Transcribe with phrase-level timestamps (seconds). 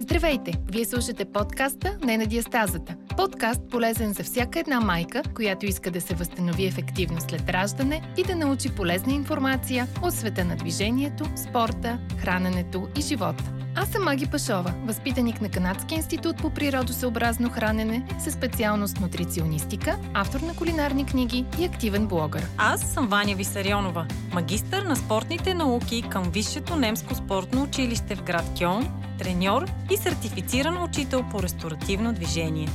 [0.00, 0.52] Здравейте!
[0.68, 2.96] Вие слушате подкаста Не на диастазата.
[3.16, 8.22] Подкаст полезен за всяка една майка, която иска да се възстанови ефективно след раждане и
[8.22, 13.44] да научи полезна информация от света на движението, спорта, храненето и живота.
[13.74, 20.40] Аз съм Маги Пашова, възпитаник на Канадския институт по природосъобразно хранене със специалност нутриционистика, автор
[20.40, 22.46] на кулинарни книги и активен блогър.
[22.58, 28.44] Аз съм Ваня Висарионова, магистър на спортните науки към Висшето немско спортно училище в град
[28.58, 28.88] Кьон,
[29.18, 32.68] треньор и сертифициран учител по ресторативно движение.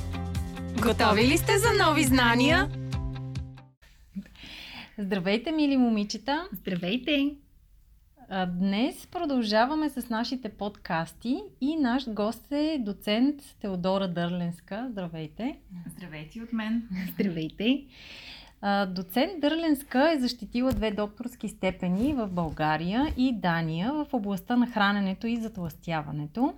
[0.80, 2.70] Готови ли сте за нови знания?
[4.98, 6.48] Здравейте, мили момичета!
[6.54, 7.36] Здравейте!
[8.48, 14.88] Днес продължаваме с нашите подкасти и наш гост е доцент Теодора Дърленска.
[14.92, 15.58] Здравейте!
[15.88, 16.90] Здравейте от мен!
[17.14, 17.86] Здравейте!
[18.88, 25.28] Доцент Дърленска е защитила две докторски степени в България и Дания в областта на храненето
[25.28, 26.54] и затластяването.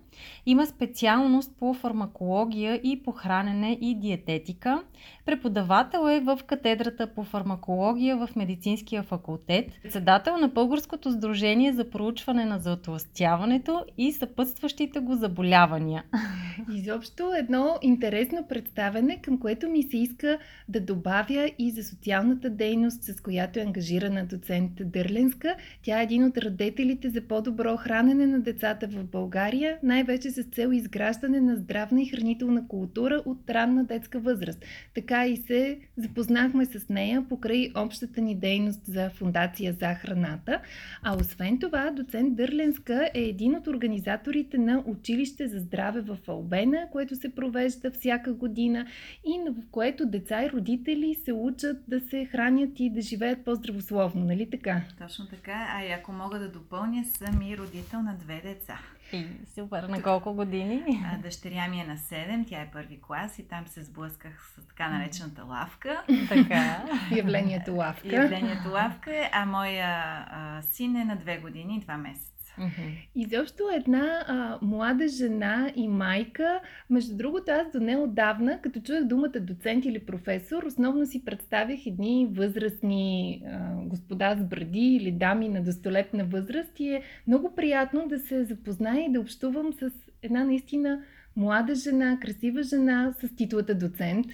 [0.45, 4.83] Има специалност по фармакология и по хранене и диететика.
[5.25, 9.65] Преподавател е в катедрата по фармакология в Медицинския факултет.
[9.83, 16.03] Председател на Българското сдружение за проучване на затластяването и съпътстващите го заболявания.
[16.73, 20.37] Изобщо едно интересно представене, към което ми се иска
[20.69, 25.55] да добавя и за социалната дейност, с която е ангажирана доцент Дърленска.
[25.83, 30.69] Тя е един от родителите за по-добро хранене на децата в България, най-вече с цел
[30.71, 34.65] изграждане на здравна и хранителна култура от ранна детска възраст.
[34.95, 40.61] Така и се запознахме с нея покрай общата ни дейност за Фундация за храната.
[41.03, 46.87] А освен това, доцент Дърленска е един от организаторите на Училище за здраве в Албена,
[46.91, 48.85] което се провежда всяка година
[49.25, 54.25] и в което деца и родители се учат да се хранят и да живеят по-здравословно,
[54.25, 54.81] нали така?
[54.99, 55.67] Точно така.
[55.69, 58.79] А и ако мога да допълня, съм и родител на две деца.
[59.13, 59.83] И, супер.
[59.83, 61.03] На колко години?
[61.13, 64.67] А, дъщеря ми е на 7, тя е първи клас и там се сблъсках с
[64.67, 66.03] така наречената лавка.
[66.29, 66.85] Така.
[67.15, 68.15] Явлението лавка.
[68.15, 72.32] Явлението лавка е, а моя а, син е на 2 години и 2 месеца.
[72.59, 73.07] Mm-hmm.
[73.15, 76.59] Изобщо една а, млада жена и майка,
[76.89, 82.27] между другото аз до неодавна, като чуях думата доцент или професор, основно си представях едни
[82.31, 88.19] възрастни а, господа с бради или дами на достолетна възраст и е много приятно да
[88.19, 89.91] се запозная и да общувам с
[90.21, 91.01] една наистина
[91.35, 94.25] млада жена, красива жена с титлата доцент.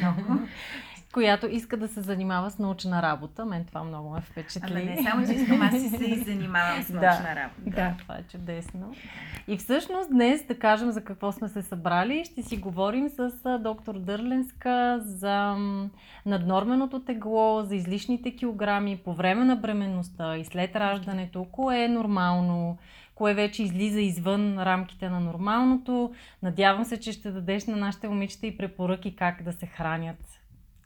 [0.00, 0.40] Много
[1.12, 3.44] която иска да се занимава с научна работа.
[3.44, 4.72] Мен това много ме впечатли.
[4.72, 7.70] Ама не само, че искам, аз се и занимавам с научна да, работа.
[7.70, 8.94] Да, това е чудесно.
[9.48, 13.98] И всъщност днес, да кажем за какво сме се събрали, ще си говорим с доктор
[13.98, 15.56] Дърленска за
[16.26, 22.78] наднорменото тегло, за излишните килограми по време на бременността и след раждането, кое е нормално,
[23.14, 26.12] кое вече излиза извън рамките на нормалното.
[26.42, 30.37] Надявам се, че ще дадеш на нашите момичета и препоръки как да се хранят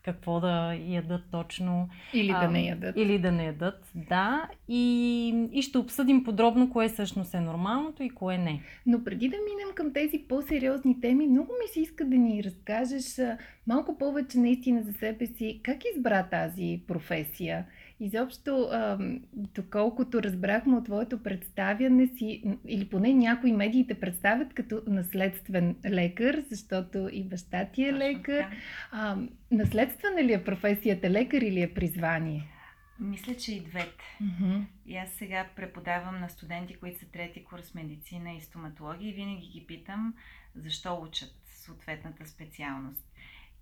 [0.04, 1.88] какво да ядат точно.
[2.14, 2.96] Или да не ядат.
[2.96, 4.48] Или да не ядат, да.
[4.68, 8.62] И, и ще обсъдим подробно кое всъщност е нормалното и кое не.
[8.86, 13.20] Но преди да минем към тези по-сериозни теми, много ми се иска да ни разкажеш
[13.66, 15.60] малко повече наистина за себе си.
[15.62, 17.66] Как избра тази професия?
[18.04, 18.68] Изобщо,
[19.32, 27.08] доколкото разбрахме от твоето представяне си, или поне някои медиите представят като наследствен лекар, защото
[27.12, 28.46] и баща ти е лекар.
[28.90, 29.16] А,
[29.50, 32.48] наследствена ли е професията лекар или е призвание?
[33.00, 34.19] Мисля, че и двете.
[34.22, 34.64] Mm-hmm.
[34.86, 39.48] И аз сега преподавам на студенти, които са трети курс медицина и стоматология и винаги
[39.48, 40.14] ги питам
[40.54, 43.12] защо учат съответната специалност.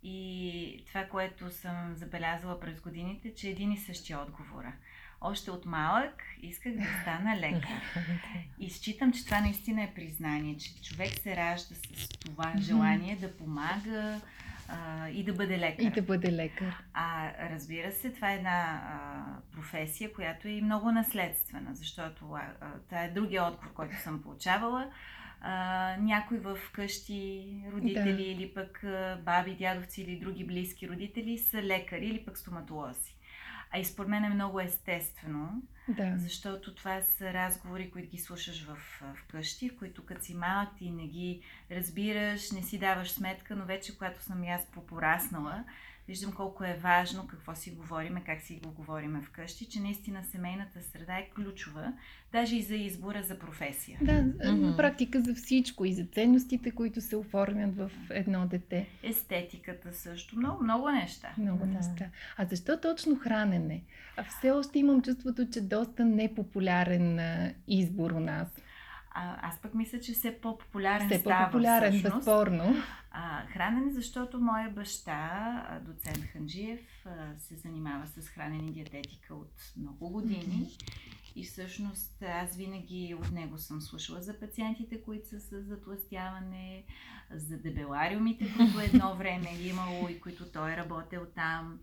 [0.03, 4.73] И това, което съм забелязала през годините, че един и същия отговора.
[5.21, 7.83] Още от малък исках да стана лекар.
[8.59, 13.37] И считам, че това наистина е признание, че човек се ражда с това желание да
[13.37, 14.21] помага
[14.69, 15.83] а, и да бъде лекар.
[15.83, 16.83] И да бъде лекар.
[16.95, 22.43] А разбира се, това е една а, професия, която е и много наследствена, защото а,
[22.89, 24.91] това е другия отговор, който съм получавала
[25.41, 28.23] а, някой в къщи родители да.
[28.23, 28.85] или пък
[29.25, 33.17] баби, дядовци или други близки родители са лекари или пък стоматолози.
[33.73, 36.15] А и според мен е много естествено, да.
[36.17, 38.77] защото това са разговори, които ги слушаш в,
[39.15, 43.57] в къщи, в които като си малък ти не ги разбираш, не си даваш сметка,
[43.57, 45.65] но вече когато съм и аз попораснала,
[46.11, 50.83] виждам колко е важно какво си говориме, как си го говориме вкъщи, че наистина семейната
[50.83, 51.93] среда е ключова,
[52.33, 53.99] даже и за избора за професия.
[54.03, 54.51] Да, mm-hmm.
[54.51, 58.89] на практика за всичко и за ценностите, които се оформят в едно дете.
[59.03, 61.35] Естетиката също, много, много неща.
[61.39, 61.67] Много да.
[61.67, 62.07] неща.
[62.37, 63.83] А защо точно хранене?
[64.17, 67.21] А все още имам чувството, че доста непопулярен
[67.69, 68.49] избор у нас.
[69.11, 72.17] А, аз пък мисля, че все по-популярен все става по-популярен, всъщност.
[72.17, 72.75] безспорно.
[73.11, 76.81] А, хранене, защото моя баща, доцент Ханджиев,
[77.39, 80.67] се занимава с хранене и диететика от много години.
[81.37, 86.85] И всъщност аз винаги от него съм слушала за пациентите, които са с затластяване,
[87.31, 91.79] за дебелариумите, които едно време е имало и които той е работил там,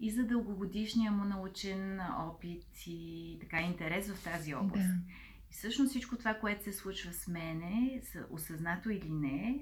[0.00, 4.88] и за дългогодишния му научен опит и така интерес в тази област.
[4.88, 5.14] Да.
[5.50, 9.60] И всъщност всичко това, което се случва с мене, осъзнато или не,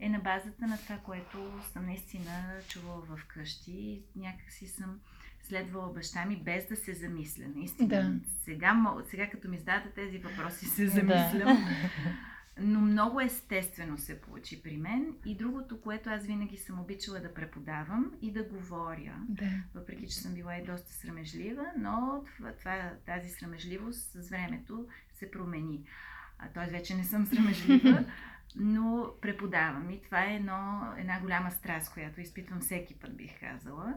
[0.00, 4.02] е на базата на това, което съм наистина чувала в къщи.
[4.16, 5.00] Някакси съм
[5.42, 7.44] следвала баща ми без да се замисля.
[7.56, 7.88] Наистина.
[7.88, 8.12] Да.
[8.44, 11.38] Сега, сега като ми зададете тези въпроси, се замислям.
[11.38, 11.56] Да.
[12.60, 15.14] Но много естествено се получи при мен.
[15.24, 19.50] И другото, което аз винаги съм обичала да преподавам и да говоря, да.
[19.74, 22.24] въпреки че съм била и доста срамежлива, но
[22.58, 25.84] това, тази срамежливост с времето се промени.
[26.54, 28.04] Тоест вече не съм срамежлива,
[28.56, 29.90] но преподавам.
[29.90, 33.94] И това е едно, една голяма страст, която изпитвам всеки път, бих казала.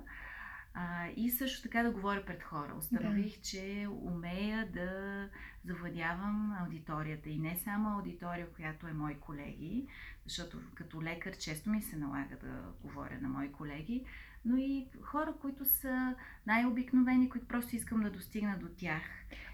[0.73, 2.75] А, и също така да говоря пред хора.
[2.77, 3.41] Установих, да.
[3.41, 5.29] че умея да
[5.65, 7.29] завладявам аудиторията.
[7.29, 9.88] И не само аудитория, която е мои колеги,
[10.25, 14.06] защото като лекар често ми се налага да говоря на мои колеги,
[14.46, 16.16] но и хора, които са
[16.48, 19.02] най-обикновени, които просто искам да достигна до тях.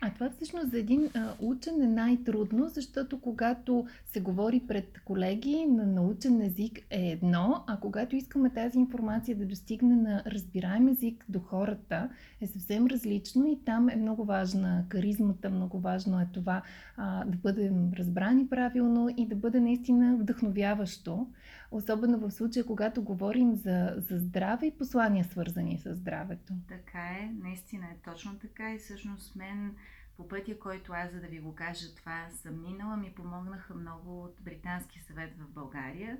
[0.01, 5.65] А това всъщност за един а, учен е най-трудно, защото когато се говори пред колеги
[5.65, 11.25] на научен език е едно, а когато искаме тази информация да достигне на разбираем език
[11.29, 12.09] до хората
[12.41, 16.61] е съвсем различно и там е много важна каризмата, много важно е това
[16.97, 21.27] а, да бъдем разбрани правилно и да бъде наистина вдъхновяващо.
[21.71, 26.53] Особено в случая, когато говорим за, за здраве и послания, свързани с здравето.
[26.67, 29.75] Така е, наистина е точно така и всъщност мен
[30.17, 34.23] по пътя, който аз, за да ви го кажа това, съм минала, ми помогнаха много
[34.23, 36.17] от Британски съвет в България,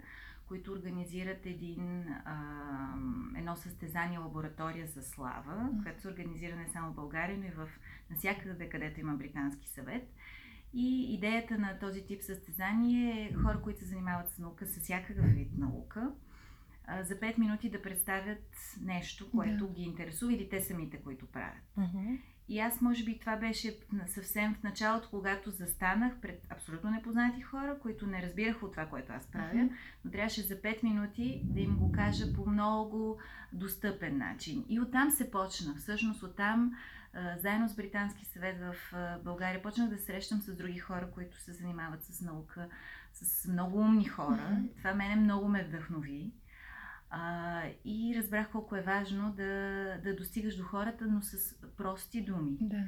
[0.47, 2.35] които организират един, а,
[3.37, 7.69] едно състезание лаборатория за слава, което се организира не само в България, но и в
[8.09, 10.13] навсякъде, където има Британски съвет.
[10.73, 15.25] И идеята на този тип състезание е хора, които се занимават с наука, с всякакъв
[15.25, 16.11] вид наука,
[17.01, 18.43] за 5 минути да представят
[18.81, 19.73] нещо, което да.
[19.73, 21.63] ги интересува или те самите, които правят.
[21.77, 22.19] Uh-huh.
[22.49, 27.79] И аз, може би, това беше съвсем в началото, когато застанах пред абсолютно непознати хора,
[27.81, 29.71] които не разбираха от това, което аз правя, uh-huh.
[30.05, 33.19] но трябваше за 5 минути да им го кажа по много
[33.53, 34.65] достъпен начин.
[34.69, 35.75] И оттам се почна.
[35.75, 36.73] Всъщност оттам
[37.37, 38.75] заедно с Британски съвет в
[39.23, 42.69] България почнах да срещам с други хора, които се занимават с наука,
[43.13, 44.63] с много умни хора.
[44.77, 46.31] Това мене много ме вдъхнови.
[47.09, 49.43] А, и разбрах колко е важно да,
[50.03, 52.57] да достигаш до хората, но с прости думи.
[52.61, 52.83] Да.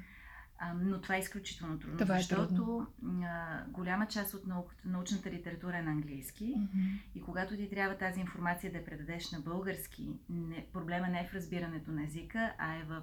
[0.62, 2.88] А, но това е изключително трудно, това е защото трудно.
[3.24, 7.00] А, голяма част от наук, научната литература е на английски mm-hmm.
[7.16, 11.28] и когато ти трябва тази информация да я предадеш на български, не, проблема не е
[11.32, 13.02] в разбирането на езика, а е в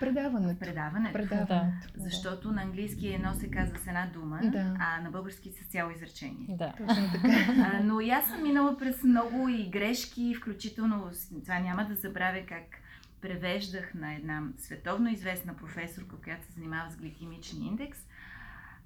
[0.00, 0.56] предаването.
[0.56, 1.12] В предаването.
[1.12, 1.46] предаването.
[1.46, 1.72] Да.
[1.96, 4.76] Защото на английски едно се казва с една дума, да.
[4.78, 6.46] а на български с цяло изречение.
[6.48, 7.28] Да, точно така.
[7.72, 11.10] А, но и аз съм минала през много и грешки, включително
[11.44, 12.79] това няма да забравя как
[13.20, 17.98] превеждах на една световно известна професорка, която се занимава с гликемичен индекс.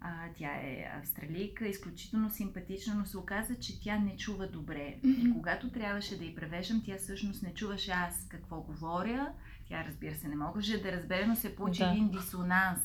[0.00, 4.98] А, тя е австралийка, изключително симпатична, но се оказа, че тя не чува добре.
[5.04, 9.32] И когато трябваше да й превеждам, тя всъщност не чуваше аз какво говоря.
[9.68, 11.90] Тя, разбира се, не можеше да разбере, но се получи да.
[11.90, 12.80] един дисонанс.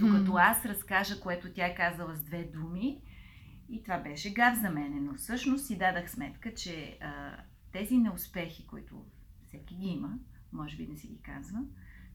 [0.00, 3.00] Докато аз разкажа, което тя е казала с две думи.
[3.70, 5.00] И това беше гав за мене.
[5.00, 7.36] Но всъщност си дадах сметка, че а,
[7.72, 9.04] тези неуспехи, които
[9.46, 10.18] всеки ги има,
[10.52, 11.58] може би да си ги казва,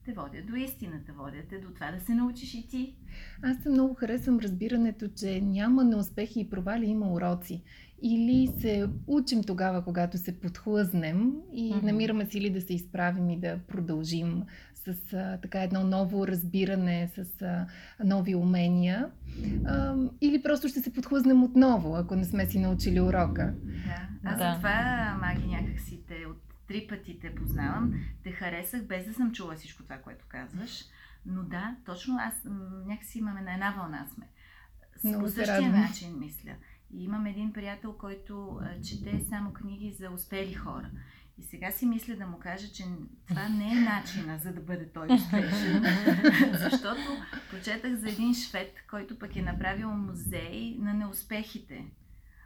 [0.06, 2.96] те водят до истината, водят те до това да се научиш и ти.
[3.42, 7.64] Аз много харесвам разбирането, че няма неуспехи и провали, има уроци.
[8.02, 11.84] Или се учим тогава, когато се подхлъзнем и mm-hmm.
[11.84, 14.44] намираме сили да се изправим и да продължим
[14.76, 17.68] с а, така едно ново разбиране, с а,
[18.04, 19.10] нови умения.
[19.66, 23.54] А, или просто ще се подхлъзнем отново, ако не сме си научили урока.
[23.64, 24.52] Да, аз да.
[24.52, 29.56] затова маги някакси те от три пъти те познавам, те харесах, без да съм чула
[29.56, 30.84] всичко това, което казваш.
[31.26, 32.34] Но да, точно аз
[32.86, 34.28] някакси имаме на една вълна сме.
[35.20, 35.82] По същия радвам.
[35.82, 36.56] начин мисля.
[36.94, 40.90] И имам един приятел, който а, чете само книги за успели хора.
[41.38, 42.84] И сега си мисля да му кажа, че
[43.28, 45.84] това не е начина за да бъде той успешен.
[46.60, 47.02] Защото
[47.52, 51.86] прочетах за един швед, който пък е направил музей на неуспехите.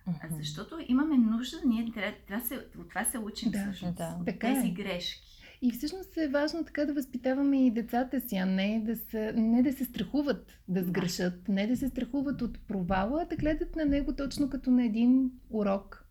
[0.07, 0.37] Mm-hmm.
[0.37, 3.97] Защото имаме нужда, ние трябва, се, от това се учим да, всъщност.
[3.97, 4.17] Да.
[4.19, 4.71] От тези е.
[4.71, 5.27] грешки.
[5.61, 9.63] И всъщност е важно така да възпитаваме и децата си, а не да, са, не
[9.63, 13.85] да се страхуват да сгрешат, не да се страхуват от провала, а да гледат на
[13.85, 16.03] него точно като на един урок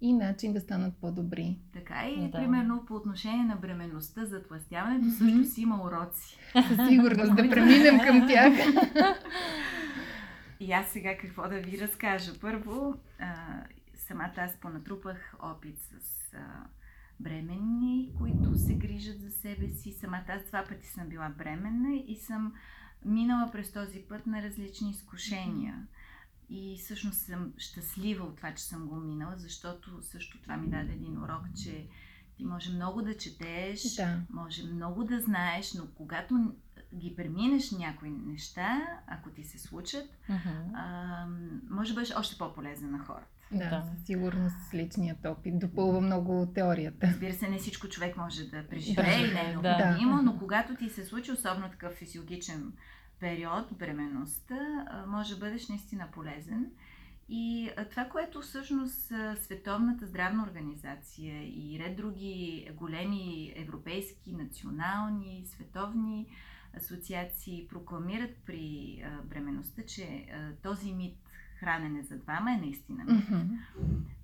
[0.00, 1.58] и начин да станат по-добри.
[1.72, 2.38] Така и, да.
[2.38, 5.18] примерно, по отношение на бременността, затластяването mm-hmm.
[5.18, 6.38] също си има уроци.
[6.52, 8.52] Със сигурност, да преминем към тях.
[10.60, 12.32] И аз сега какво да ви разкажа?
[12.40, 13.64] Първо, а,
[13.94, 16.66] самата аз понатрупах опит с а,
[17.20, 19.92] бременни, които се грижат за себе си.
[19.92, 22.54] Самата аз два пъти съм била бременна и съм
[23.04, 25.86] минала през този път на различни изкушения.
[26.50, 30.92] И всъщност съм щастлива от това, че съм го минала, защото също това ми даде
[30.92, 31.88] един урок, че
[32.36, 34.20] ти може много да четеш, да.
[34.30, 36.54] може много да знаеш, но когато
[36.94, 40.74] ги преминеш някои неща, ако ти се случат, uh-huh.
[40.74, 41.26] а,
[41.70, 43.26] може да бъдеш още по-полезен на хората.
[43.52, 47.06] Да, да, със сигурност с личният опит допълва много теорията.
[47.06, 50.22] Разбира се, не всичко човек може да преживее и не е необходимо, да.
[50.22, 52.72] но когато ти се случи, особено такъв физиологичен
[53.20, 56.70] период, бременността, може да бъдеш наистина полезен.
[57.28, 66.26] И това, което всъщност Световната здравна организация и ред други големи европейски, национални, световни
[66.76, 70.26] асоциации прокламират при бременността, че
[70.62, 71.16] този мит
[71.60, 73.26] хранене за двама е наистина мит.
[73.26, 73.58] Mm-hmm.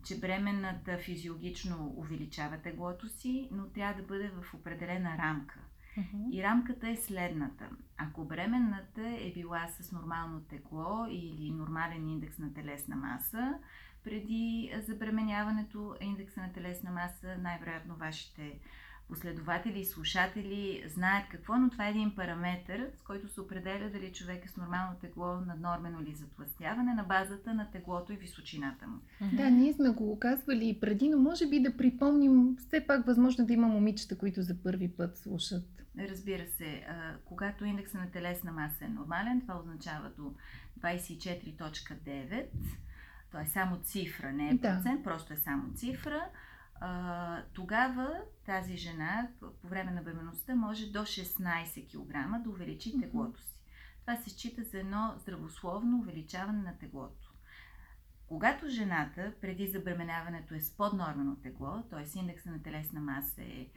[0.05, 5.59] Че бременната физиологично увеличава теглото си, но трябва да бъде в определена рамка.
[5.99, 6.31] Mm-hmm.
[6.33, 7.71] И рамката е следната.
[7.97, 13.59] Ако бременната е била с нормално тегло или нормален индекс на телесна маса,
[14.05, 18.59] преди забременяването индекса на телесна маса, най-вероятно вашите
[19.09, 24.13] последователи и слушатели знаят какво, но това е един параметр, с който се определя дали
[24.13, 28.99] човек е с нормално тегло, наднормено или затластяване на базата на теглото и височината му.
[29.33, 33.47] Да, ние сме го казвали и преди, но може би да припомним, все пак възможно
[33.47, 35.65] да има момичета, които за първи път слушат.
[35.99, 36.87] Разбира се,
[37.25, 40.35] когато индекса на телесна маса е нормален, това означава до
[40.81, 42.47] 24.9,
[43.31, 45.03] то е само цифра, не е процент, да.
[45.05, 46.29] просто е само цифра
[46.81, 53.43] а, тогава тази жена по време на бременността може до 16 кг да увеличи теглото
[53.43, 53.61] си.
[54.01, 57.33] Това се счита за едно здравословно увеличаване на теглото.
[58.27, 62.19] Когато жената преди забременяването е с поднормено тегло, т.е.
[62.19, 63.69] индекса на телесна маса е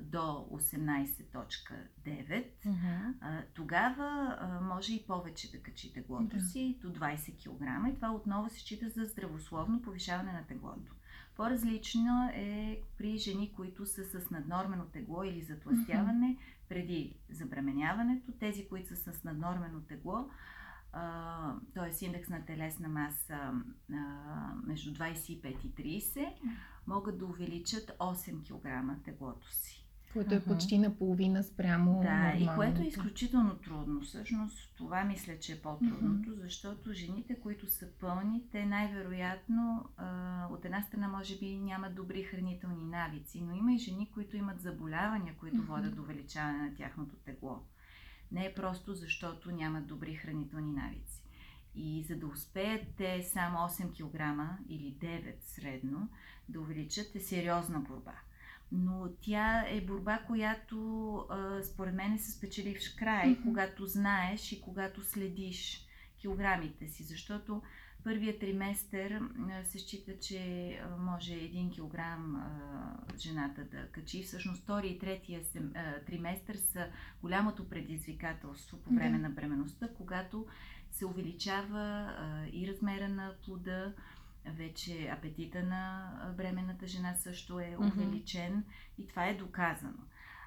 [0.00, 3.44] до 18.9, uh-huh.
[3.54, 6.52] тогава може и повече да качи теглото uh-huh.
[6.52, 10.95] си до 20 кг и това отново се счита за здравословно повишаване на теглото.
[11.36, 16.68] По-различно е при жени, които са с наднормено тегло или затластяване mm-hmm.
[16.68, 18.32] преди забременяването.
[18.32, 20.28] Тези, които са с наднормено тегло,
[21.74, 22.04] т.е.
[22.04, 23.54] индекс на телесна маса а,
[24.66, 26.32] между 25 и 30,
[26.86, 29.85] могат да увеличат 8 кг теглото си
[30.16, 32.00] което е почти наполовина спрямо.
[32.02, 34.00] Да, и което е изключително трудно.
[34.00, 39.88] Всъщност това мисля, че е по-трудното, защото жените, които са пълни, те най-вероятно
[40.50, 44.60] от една страна може би нямат добри хранителни навици, но има и жени, които имат
[44.60, 47.62] заболявания, които водят до увеличаване на тяхното тегло.
[48.32, 51.22] Не е просто защото нямат добри хранителни навици.
[51.74, 56.08] И за да успеят те само 8 кг или 9 средно
[56.48, 58.14] да увеличат е сериозна борба
[58.72, 63.42] но тя е борба, която а, според мен е с печеливш край, mm-hmm.
[63.42, 65.86] когато знаеш и когато следиш
[66.20, 67.62] килограмите си, защото
[68.04, 69.20] първият триместър
[69.64, 72.42] се счита, че може 1 килограм
[73.18, 74.22] жената да качи.
[74.22, 75.40] Всъщност втори и третия
[76.06, 76.86] триместър са
[77.20, 80.46] голямото предизвикателство по време на бременността, когато
[80.90, 82.14] се увеличава
[82.52, 83.92] и размера на плода,
[84.52, 89.02] вече апетита на бременната жена също е увеличен mm-hmm.
[89.02, 89.98] и това е доказано.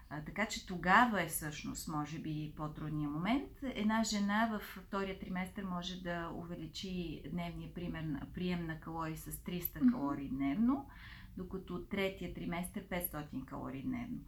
[0.09, 3.51] А, така че тогава е всъщност, може би, по-трудният момент.
[3.63, 9.61] Една жена в втория триместър може да увеличи дневния пример, прием на калории с 300
[9.61, 9.91] mm-hmm.
[9.91, 10.89] калории дневно,
[11.37, 14.19] докато третия триместър 500 калории дневно,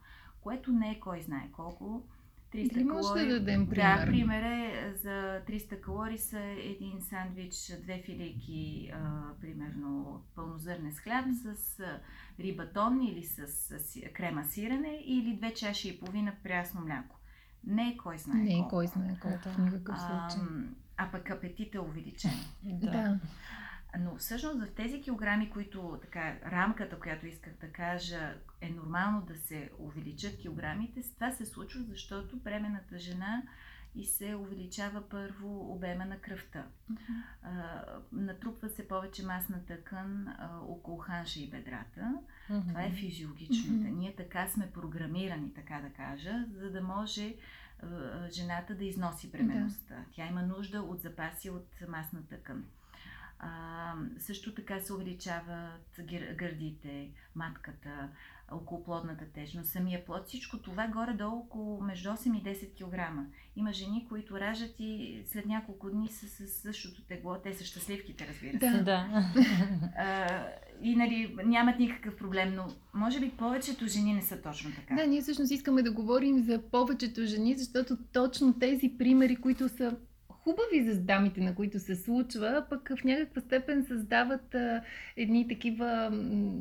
[0.41, 2.03] което не е кой знае колко
[2.53, 3.27] 300 Или може калории.
[3.27, 3.99] да дадем пример?
[3.99, 7.53] Да, пример е за 300 калории са един сандвич,
[7.83, 11.99] две филийки, а, примерно пълнозърнен с хляб с а,
[12.39, 17.15] рибатон или с, с крема сирене или две чаши и половина прясно мляко.
[17.63, 20.47] Не е кой знае Не е кой знае колко в никакъв случай.
[20.97, 22.31] А, а пък апетит е увеличен.
[22.63, 23.19] да.
[23.99, 29.37] Но всъщност в тези килограми, които така, рамката, която исках да кажа, е нормално да
[29.37, 33.43] се увеличат килограмите, това се случва, защото бременната жена
[33.95, 36.65] и се увеличава първо обема на кръвта.
[37.43, 42.13] А, натрупва се повече масна тъкан а, около ханша и бедрата.
[42.67, 43.87] Това е физиологичната.
[43.87, 47.35] Ние така сме програмирани, така да кажа, за да може
[47.83, 47.87] а,
[48.29, 49.95] жената да износи бременността.
[49.95, 50.05] Да.
[50.11, 52.65] Тя има нужда от запаси от масна тъкан.
[53.43, 55.99] А, също така се увеличават
[56.35, 58.09] гърдите, матката,
[58.51, 63.27] околоплодната тежност, самия плод, всичко това горе-долу около между 8 и 10 кг.
[63.55, 67.35] Има жени, които раждат и след няколко дни са с същото тегло.
[67.43, 68.77] Те са щастливките, разбира се.
[68.77, 68.83] Да.
[68.83, 69.25] да.
[69.97, 70.47] А,
[70.81, 74.95] и нали, нямат никакъв проблем, но може би повечето жени не са точно така.
[74.95, 79.97] Да, ние всъщност искаме да говорим за повечето жени, защото точно тези примери, които са
[80.43, 84.83] хубави за дамите, на които се случва, пък в някаква степен създават а,
[85.17, 86.09] едни такива,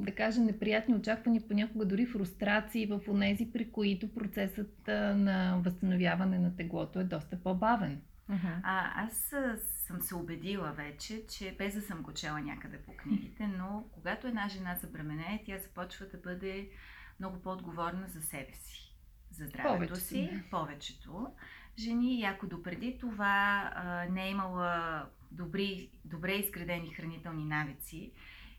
[0.04, 6.38] да кажа, неприятни очаквания, понякога дори фрустрации в онези, при които процесът а, на възстановяване
[6.38, 8.00] на теглото е доста по-бавен.
[8.62, 9.34] А, аз
[9.86, 14.26] съм се убедила вече, че без да съм го чела някъде по книгите, но когато
[14.26, 16.68] една жена забременее, тя започва да бъде
[17.20, 18.96] много по-отговорна за себе си,
[19.30, 21.26] за здравето повечето, си, повечето
[21.78, 28.12] жени и ако допреди това а, не е имала добри, добре изградени хранителни навици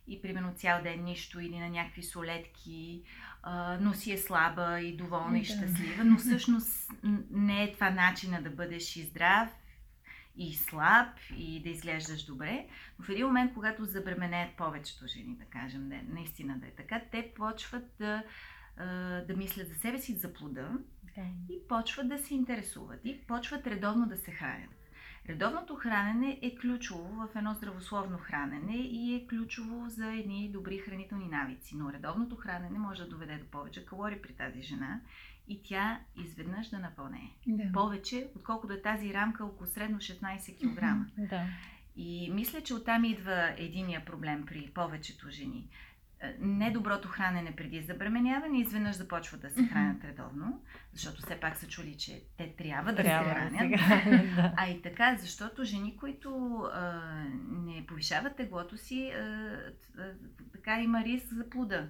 [0.08, 3.04] и примерно цял ден нищо или на някакви солетки,
[3.44, 5.38] а, но си е слаба и доволна да.
[5.38, 6.92] и щастлива, но всъщност
[7.32, 9.50] не е това начина да бъдеш и здрав
[10.38, 12.68] и слаб и да изглеждаш добре.
[13.00, 17.02] Но в един момент, когато забременеят повечето жени, да кажем, не, наистина да е така,
[17.12, 18.24] те почват да,
[19.28, 20.72] да мислят за себе си, за плода
[21.16, 21.26] да.
[21.50, 24.70] И почват да се интересуват и почват редовно да се хранят.
[25.30, 31.28] Редовното хранене е ключово в едно здравословно хранене и е ключово за едни добри хранителни
[31.28, 31.76] навици.
[31.76, 35.02] Но редовното хранене може да доведе до повече калории при тази жена
[35.48, 37.32] и тя изведнъж да напълне.
[37.48, 37.72] Да.
[37.74, 41.12] Повече, отколкото е тази рамка около средно 16 кг.
[41.18, 41.46] Да.
[41.96, 45.70] И мисля, че оттам идва единия проблем при повечето жени
[46.40, 50.64] недоброто хранене преди забременяване, изведнъж започват да се хранят редовно,
[50.94, 53.38] защото все пак са чули, че те трябва да трябва се
[53.78, 54.36] хранят.
[54.36, 57.02] Да а и така, защото жени, които а,
[57.52, 59.20] не повишават теглото си, а,
[59.98, 60.14] а,
[60.54, 61.88] така има риск за плода.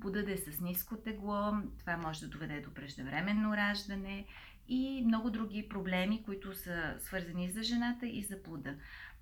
[0.00, 4.26] Плода да е с ниско тегло, това може да доведе до преждевременно раждане
[4.68, 8.74] и много други проблеми, които са свързани за жената и за плода.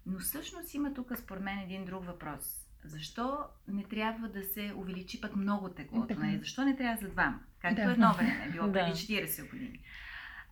[0.07, 3.39] Но всъщност има тук според мен един друг въпрос защо
[3.69, 6.15] не трябва да се увеличи пък много теглото?
[6.19, 6.39] Нали?
[6.39, 7.41] Защо не трябва за двама?
[7.59, 7.93] Както да.
[7.93, 9.81] едно време е било преди 40 години.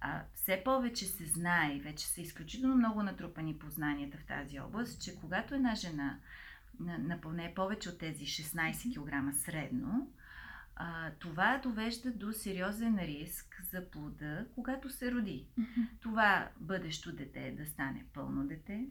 [0.01, 5.03] А, все повече се знае и вече са изключително много натрупани познанията в тази област,
[5.03, 6.19] че когато една жена
[6.81, 10.13] напълне повече от тези 16 кг средно,
[10.77, 15.47] а, това довежда до сериозен риск за плода, когато се роди.
[16.01, 18.87] Това бъдещо дете да стане пълно дете,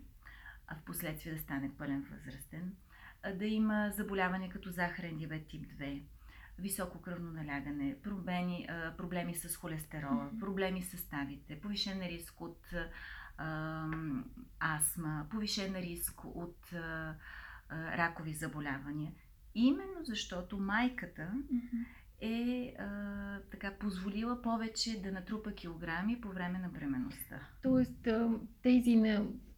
[0.67, 2.75] а в последствие да стане пълен възрастен
[3.35, 6.03] да има заболяване като захарен диабет тип 2,
[6.59, 12.73] високо кръвно налягане, проблеми, проблеми с холестерола, проблеми с ставите, повишен риск от
[14.59, 16.73] астма, повишен риск от
[17.71, 19.11] ракови заболявания.
[19.55, 21.31] Именно защото майката
[22.21, 27.39] е а, така позволила повече да натрупа килограми по време на бременността.
[27.61, 28.07] Тоест
[28.61, 29.01] тези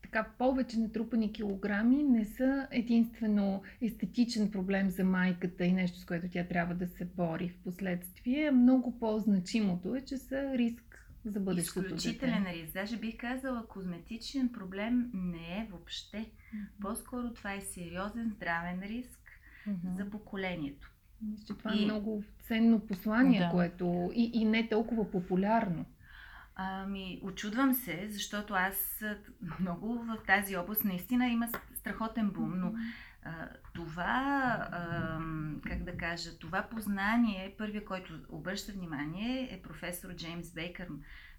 [0.02, 6.30] така повече натрупани килограми не са единствено естетичен проблем за майката и нещо, с което
[6.30, 8.52] тя трябва да се бори в последствие.
[8.52, 10.90] Много по-значимото е, че са риск
[11.26, 12.56] за бъдещето Изключителен дете.
[12.56, 12.74] риск.
[12.74, 16.18] Даже бих казала, козметичен проблем не е въобще.
[16.18, 16.82] Mm-hmm.
[16.82, 19.20] По-скоро това е сериозен здравен риск
[19.68, 19.96] mm-hmm.
[19.96, 20.92] за поколението.
[21.22, 21.84] Мисля, това е и...
[21.84, 23.50] е много ценно послание, да.
[23.50, 25.86] което и, и не толкова популярно.
[26.56, 29.04] Ами, очудвам се, защото аз
[29.60, 32.74] много в тази област наистина има страхотен бум, но
[33.24, 35.20] а, това, а,
[35.68, 40.88] как да кажа, това познание, първият, който обръща внимание е професор Джеймс Бейкър.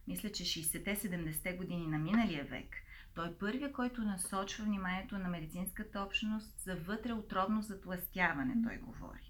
[0.08, 2.76] Мисля, че 60-70 години на миналия век.
[3.14, 9.29] Той е първият, който насочва вниманието на медицинската общност за вътреутробно затластяване, той говори.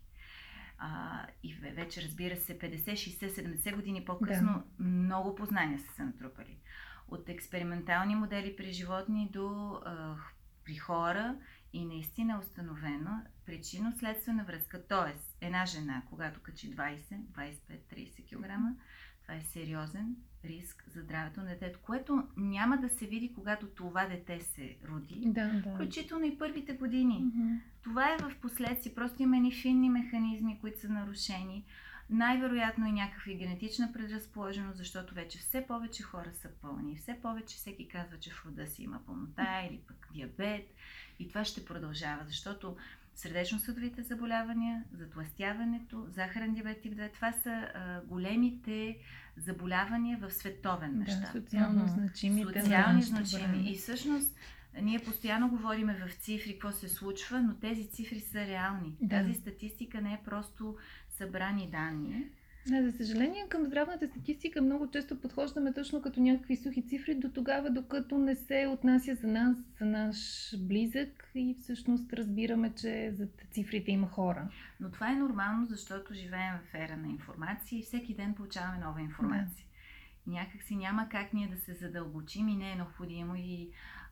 [0.83, 4.85] А, и вече, разбира се, 50, 60, 70 години по-късно да.
[4.85, 6.59] много познания са се натрупали.
[7.09, 10.17] От експериментални модели при животни до а,
[10.65, 11.37] при хора
[11.73, 14.87] и наистина е установено причинно-следствена връзка.
[14.89, 18.77] Тоест, една жена, когато качи 20, 25, 30 кг,
[19.23, 24.07] това е сериозен риск за здравето на детето, което няма да се види, когато това
[24.07, 25.75] дете се роди, да, да.
[25.75, 27.25] включително и първите години.
[27.25, 27.61] Mm-hmm.
[27.83, 28.95] Това е в последствие.
[28.95, 31.65] Просто има ни финни механизми, които са нарушени.
[32.11, 36.97] Най-вероятно и някаква генетична предразположеност, защото вече все повече хора са пълни.
[36.97, 40.75] Все повече всеки казва, че в рода си има пълнота или пък диабет.
[41.19, 42.77] И това ще продължава, защото
[43.15, 48.99] сърдечно-съдовите заболявания, затластяването, захарен диабет тип 2, това са а, големите
[49.37, 51.33] заболявания в световен мащаб.
[51.33, 52.61] Да, социално значимите.
[52.63, 53.71] Социални значими.
[53.71, 54.37] И всъщност
[54.83, 58.97] ние постоянно говориме в цифри какво се случва, но тези цифри са реални.
[59.01, 59.17] Да.
[59.17, 60.77] Тази статистика не е просто
[61.09, 62.25] събрани данни.
[62.67, 67.31] Не, за съжаление, към здравната статистика много често подхождаме точно като някакви сухи цифри до
[67.31, 70.19] тогава, докато не се отнася за нас, за наш
[70.59, 74.49] близък и всъщност разбираме, че за цифрите има хора.
[74.81, 79.01] Но това е нормално, защото живеем в ера на информация и всеки ден получаваме нова
[79.01, 79.67] информация.
[80.27, 80.33] Да.
[80.33, 83.71] Някак си няма как ние да се задълбочим и не е необходимо и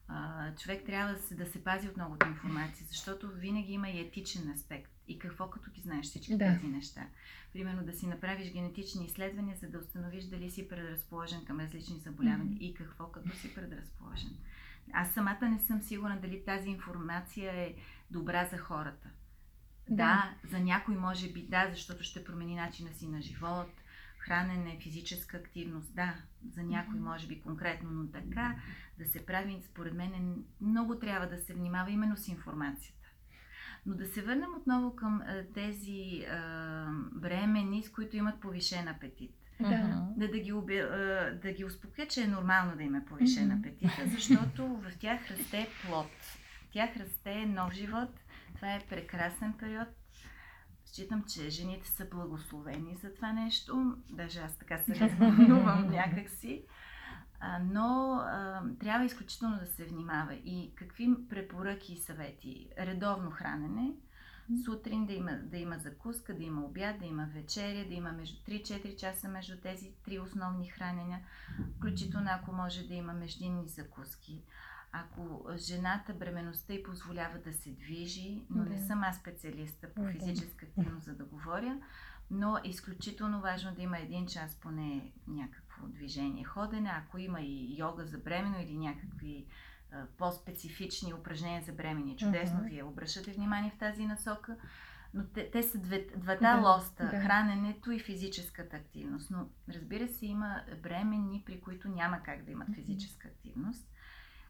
[0.09, 4.01] а, човек трябва да се, да се пази от многото информация, защото винаги има и
[4.01, 4.98] етичен аспект.
[5.09, 6.45] И какво като ги знаеш всички да.
[6.45, 7.07] тези неща?
[7.53, 12.59] Примерно да си направиш генетични изследвания, за да установиш дали си предразположен към различни заболявания
[12.59, 12.71] mm-hmm.
[12.71, 14.31] и какво като си предразположен.
[14.93, 17.75] Аз самата не съм сигурна дали тази информация е
[18.11, 19.11] добра за хората.
[19.91, 23.71] Да, да за някой може би да, защото ще промени начина си на живот,
[24.19, 26.15] хранене, физическа активност, да,
[26.51, 28.57] за някой може би конкретно, но така
[28.99, 32.98] да се прави, според мен, много трябва да се внимава именно с информацията.
[33.89, 39.35] Но да се върнем отново към а, тези а, бремени, с които имат повишен апетит.
[39.61, 40.09] Да.
[40.17, 43.91] Да, да, ги, оби, а, да ги успокоя, че е нормално да има повишен апетит,
[44.13, 46.11] защото в тях расте плод.
[46.69, 48.11] В тях расте нов живот.
[48.55, 49.89] Това е прекрасен период.
[50.85, 53.97] Считам, че жените са благословени за това нещо.
[54.11, 56.65] Даже аз така се развълнувам някакси.
[57.41, 60.35] А, но а, трябва изключително да се внимава.
[60.35, 62.69] И какви препоръки и съвети?
[62.79, 63.93] Редовно хранене.
[64.65, 68.37] Сутрин да има, да има закуска, да има обяд, да има вечеря, да има между
[68.43, 71.21] 3-4 часа между тези три основни хранения.
[71.77, 74.43] Включително ако може да има междинни закуски.
[74.93, 80.67] Ако жената бременността и позволява да се движи, но не съм аз специалиста по физическа
[80.67, 81.81] активност, за да говоря,
[82.31, 85.13] но е изключително важно да има един час поне
[85.79, 86.91] някакво движение, ходене.
[86.93, 89.47] Ако има и йога за бремено или някакви
[89.93, 92.69] а, по-специфични упражнения за бремени, чудесно uh-huh.
[92.69, 94.57] вие обръщате внимание в тази насока.
[95.15, 97.21] Но те, те са две, двата да, лоста да.
[97.21, 99.31] храненето и физическата активност.
[99.31, 103.89] Но разбира се, има бремени, при които няма как да имат физическа активност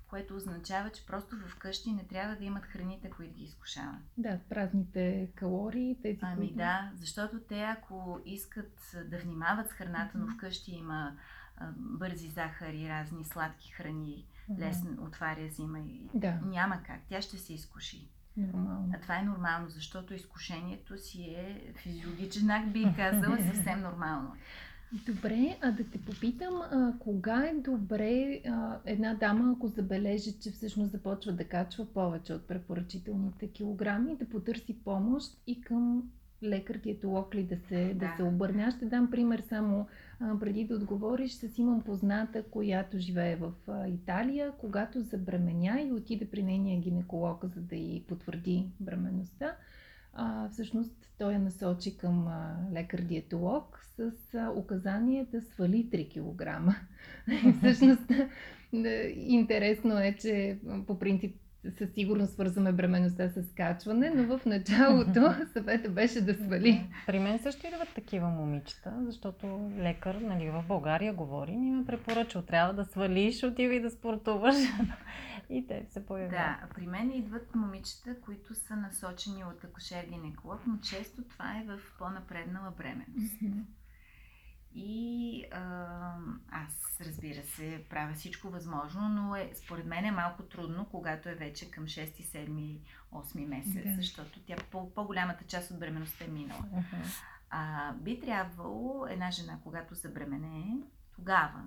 [0.08, 4.00] което означава, че просто вкъщи не трябва да имат храните, които ги изкушават.
[4.16, 6.56] Да, празните калории, тези, Ами които...
[6.56, 11.16] да, защото те ако искат да внимават с храната, но вкъщи има
[11.56, 14.26] а, бързи захари, разни сладки храни,
[14.58, 16.32] лесно отваря зима и да.
[16.32, 17.00] няма как.
[17.08, 18.08] Тя ще се изкуши.
[18.36, 18.92] Нормално.
[18.94, 24.36] А това е нормално, защото изкушението си е физиологичен акт, би казала, съвсем нормално.
[24.92, 30.50] Добре, а да те попитам, а, кога е добре а, една дама, ако забележи, че
[30.50, 36.10] всъщност започва да качва повече от препоръчителните килограми, да потърси помощ и към
[36.42, 37.94] лекар-диетолог ли да се, да.
[37.94, 38.62] да се обърне.
[38.62, 39.86] Аз ще дам пример само
[40.20, 41.32] а, преди да отговориш.
[41.32, 47.44] С имам позната, която живее в а, Италия, когато забременя и отиде при нейния гинеколог,
[47.44, 49.56] за да й потвърди бременността
[50.18, 52.28] а, всъщност той я насочи към
[52.72, 56.74] лекар-диетолог с а, указание да свали 3 кг.
[57.58, 58.12] Всъщност
[59.16, 61.36] интересно е, че по принцип
[61.78, 66.90] със сигурност свързваме бременността с качване, но в началото съвета беше да свали.
[67.06, 72.42] При мен също идват такива момичета, защото лекар нали, в България говори и ми препоръчал,
[72.42, 74.56] трябва да свалиш, отиви да спортуваш.
[75.50, 76.60] и те се появяват.
[76.60, 81.64] Да, при мен идват момичета, които са насочени от акушер гинеколог, но често това е
[81.64, 83.42] в по-напреднала бременност.
[84.74, 86.16] И а,
[86.50, 91.34] аз, разбира се, правя всичко възможно, но е, според мен е малко трудно, когато е
[91.34, 92.78] вече към 6, 7,
[93.12, 93.94] 8 месец, да.
[93.96, 96.64] защото тя по, по-голямата част от бременността е минала.
[96.74, 97.22] Uh-huh.
[97.50, 100.82] А, би трябвало една жена, когато забремене,
[101.14, 101.62] тогава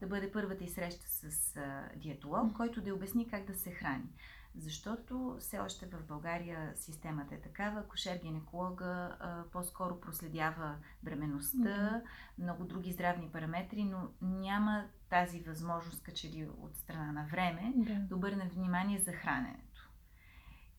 [0.00, 4.08] да бъде първата и среща с а, диетолог, който да обясни как да се храни.
[4.56, 7.82] Защото все още в България системата е такава.
[7.82, 9.16] Кошер-гинеколога
[9.52, 12.02] по-скоро проследява бременността, mm-hmm.
[12.38, 18.06] много други здравни параметри, но няма тази възможност, качели от страна на време, mm-hmm.
[18.06, 19.90] да обърне внимание за храненето.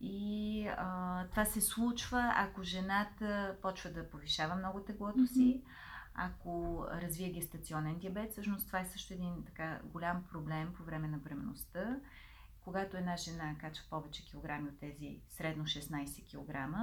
[0.01, 5.33] И а, това се случва, ако жената почва да повишава много теглото mm-hmm.
[5.33, 5.63] си,
[6.13, 8.31] ако развие гестационен диабет.
[8.31, 11.99] Всъщност това е също един така голям проблем по време на бременността
[12.69, 16.75] когато една жена качва повече килограми от тези средно 16 кг,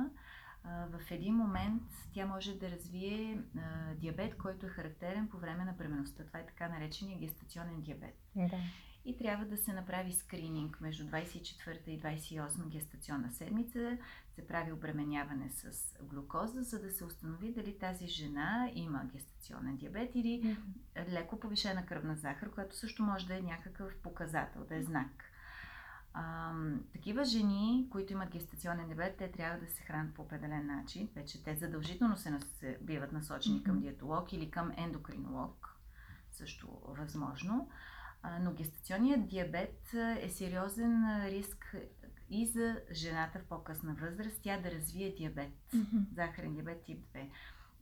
[0.65, 1.83] в един момент
[2.15, 6.25] тя може да развие а, диабет, който е характерен по време на бременността.
[6.25, 8.15] Това е така наречения гестационен диабет.
[8.37, 8.59] Да.
[9.05, 13.99] И трябва да се направи скрининг между 24 и 28 гестационна седмица.
[14.35, 20.11] Се прави обременяване с глюкоза, за да се установи дали тази жена има гестационен диабет
[20.15, 20.57] или
[21.09, 25.33] леко повишена кръвна захар, която също може да е някакъв показател, да е знак.
[26.19, 26.53] А,
[26.93, 31.09] такива жени, които имат гестационен диабет, те трябва да се хранят по определен начин.
[31.15, 35.77] Вече те задължително се, се биват насочени към диетолог или към ендокринолог.
[36.31, 37.71] Също възможно.
[38.23, 41.77] А, но гестационният диабет е сериозен риск
[42.31, 46.15] и за жената в по-късна възраст, тя да развие диабет, mm-hmm.
[46.15, 47.31] захарен диабет тип 2.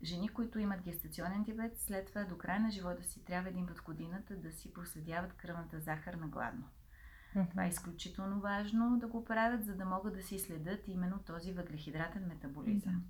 [0.02, 3.82] Жени, които имат гестационен диабет, след това до края на живота си трябва един път
[3.82, 6.64] годината да си проследяват кръвната захар на гладно.
[7.50, 11.52] Това е изключително важно да го правят, за да могат да си следят именно този
[11.52, 13.02] въглехидратен метаболизъм.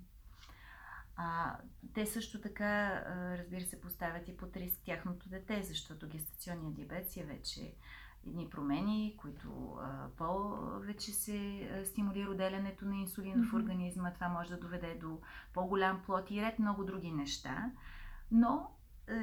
[1.15, 1.57] А,
[1.93, 3.03] те също така,
[3.37, 7.73] разбира се, поставят и под риск тяхното дете, защото гестационният диабет си е вече
[8.27, 9.79] едни промени, които
[10.17, 13.49] повече се стимулира отделянето на инсулин mm-hmm.
[13.49, 14.13] в организма.
[14.13, 15.19] Това може да доведе до
[15.53, 17.71] по-голям плод и ред много други неща.
[18.31, 18.74] Но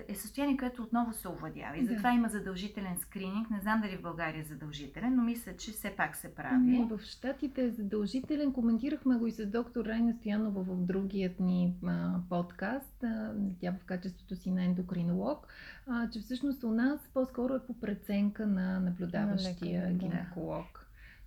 [0.09, 1.79] е състояние, което отново се овладява.
[1.79, 2.16] И затова да.
[2.16, 3.51] има задължителен скрининг.
[3.51, 6.57] Не знам дали в България е задължителен, но мисля, че все пак се прави.
[6.57, 8.53] Не, в Штатите е задължителен.
[8.53, 13.85] Коментирахме го и с доктор Райна Стоянова в другият ни а, подкаст, а, тя в
[13.85, 15.47] качеството си на ендокринолог,
[15.87, 20.82] а, че всъщност у нас по-скоро е по преценка на наблюдаващия гинеколог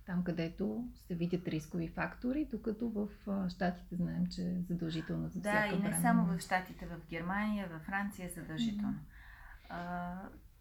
[0.06, 3.08] там където се видят рискови фактори, докато в
[3.50, 6.00] Штатите знаем, че е задължително за Да, и не време.
[6.00, 8.94] само в Штатите, в Германия, в Франция е задължително.
[8.94, 9.66] Mm-hmm.
[9.68, 10.14] А,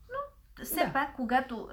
[0.09, 0.93] но все да.
[0.93, 1.69] пак, когато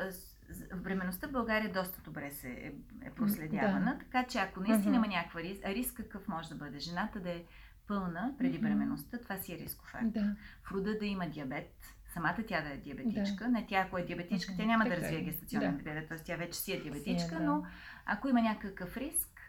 [0.74, 2.72] временността в България доста добре се е,
[3.06, 3.98] е проследявана, да.
[3.98, 4.96] така че ако наистина mm-hmm.
[4.96, 6.78] има някаква риск, а риск какъв може да бъде?
[6.78, 7.44] Жената да е
[7.86, 8.62] пълна преди mm-hmm.
[8.62, 10.10] бременността, това си е рисков фактор.
[10.10, 10.36] Да.
[10.62, 11.74] В рода да има диабет,
[12.12, 13.44] самата тя да е диабетичка.
[13.44, 13.50] Да.
[13.50, 15.24] Не тя, ако е диабетичка, тя няма така да развие е.
[15.24, 15.82] гестационен да.
[15.82, 16.18] диабет, т.е.
[16.18, 17.44] тя вече си е диабетичка, си е, да.
[17.44, 17.64] но
[18.06, 19.40] ако има някакъв риск,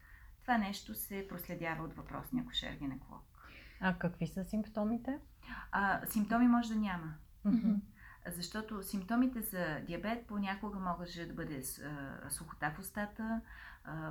[0.41, 3.23] това нещо се проследява от въпросния кошер гинеколог.
[3.79, 5.19] А какви са симптомите?
[5.71, 7.13] А, симптоми може да няма.
[7.45, 7.79] Mm-hmm.
[8.27, 11.63] Защото симптомите за диабет понякога може да бъде
[12.29, 13.41] сухота в устата,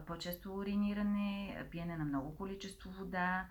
[0.07, 3.47] по-често уриниране, пиене на много количество вода,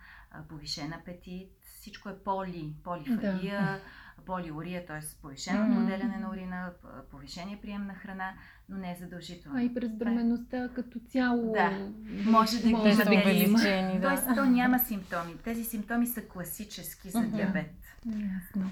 [0.49, 1.51] повишен апетит.
[1.63, 3.81] Всичко е поли, полифагия, да
[4.25, 4.99] полиурия, т.е.
[5.21, 5.83] повишено mm-hmm.
[5.83, 6.71] отделяне на урина,
[7.11, 8.33] повишение прием на храна,
[8.69, 9.59] но не е задължително.
[9.59, 11.91] А и през бременността като цяло да,
[12.25, 13.99] може да може да увеличени.
[13.99, 14.07] Да.
[14.07, 15.37] Тоест, то няма симптоми.
[15.43, 17.35] Тези симптоми са класически за mm-hmm.
[17.35, 17.73] диабет.
[18.05, 18.71] Ясно.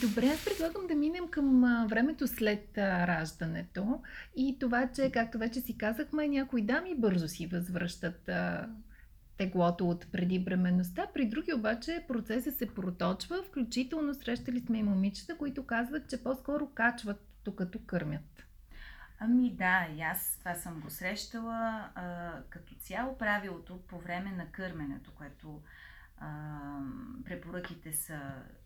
[0.00, 4.02] Добре, аз предлагам да минем към времето след раждането
[4.36, 8.30] и това, че, както вече си казахме, някои дами бързо си възвръщат
[9.36, 11.06] теглото от преди бременността.
[11.14, 16.66] При други обаче процесът се проточва, включително срещали сме и момичета, които казват, че по-скоро
[16.74, 18.44] качват, докато кърмят.
[19.20, 21.90] Ами да, и аз това съм го срещала.
[21.94, 25.60] А, като цяло правилото по време на кърменето, което
[26.20, 26.80] а,
[27.24, 28.20] препоръките са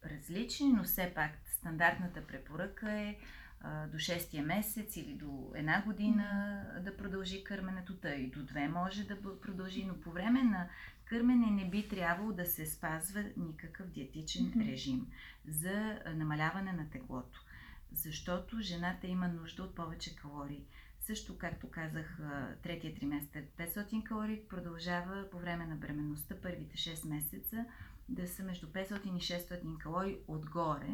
[0.05, 3.17] различни, но все пак стандартната препоръка е
[3.65, 9.23] до 6 месец или до една година да продължи кърменето, тъй до две може да
[9.41, 10.69] продължи, но по време на
[11.05, 15.07] кърмене не би трябвало да се спазва никакъв диетичен режим
[15.49, 17.45] за намаляване на теглото,
[17.93, 20.65] защото жената има нужда от повече калории.
[21.07, 22.19] Също, както казах,
[22.63, 27.65] третия триместър 500 калории продължава по време на бременността първите 6 месеца
[28.09, 30.89] да са между 500 и 600 калории отгоре.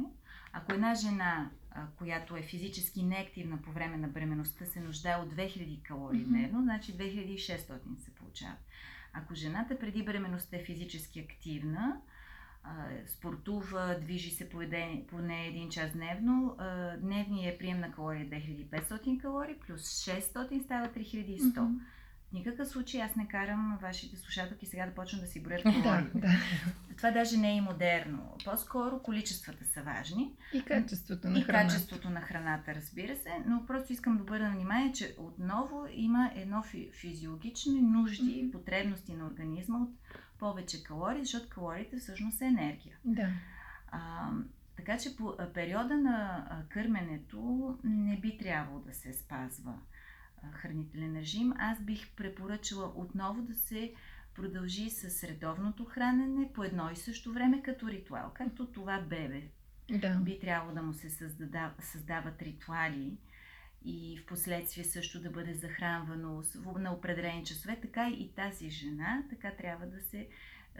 [0.53, 1.51] Ако една жена,
[1.97, 6.95] която е физически неактивна по време на бременността, се нуждае от 2000 калории дневно, значи
[6.95, 8.59] 2600 се получават.
[9.13, 12.01] Ако жената преди бременността е физически активна,
[13.07, 14.49] спортува, движи се
[15.11, 16.57] поне един час дневно,
[16.99, 21.79] дневният прием на калории е 2500 калории, плюс 600 става 3100
[22.33, 26.11] никакъв случай аз не карам вашите слушателки сега да почнат да си броят калориите.
[26.15, 26.29] да, да.
[26.97, 28.37] Това даже не е модерно.
[28.45, 30.33] По-скоро количествата са важни.
[30.53, 31.65] И качеството на и храната.
[31.65, 33.31] И качеството на храната, разбира се.
[33.47, 38.51] Но просто искам да обърна внимание, че отново има едно физиологични нужди, mm-hmm.
[38.53, 39.91] потребности на организма от
[40.39, 42.97] повече калории, защото калориите всъщност са енергия.
[43.05, 43.29] Да.
[43.89, 44.31] А,
[44.77, 49.75] така че по периода на кърменето не би трябвало да се спазва
[50.53, 53.95] хранителен режим, аз бих препоръчала отново да се
[54.35, 59.43] продължи с редовното хранене по едно и също време като ритуал, както това бебе.
[59.91, 60.15] Да.
[60.15, 63.19] Би трябвало да му се създада, създават ритуали
[63.85, 66.43] и в последствие също да бъде захранвано
[66.79, 70.29] на определени часове, така и тази жена, така трябва да се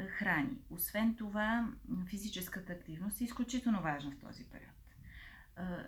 [0.07, 0.59] храни.
[0.71, 1.73] Освен това,
[2.09, 4.71] физическата активност е изключително важна в този период.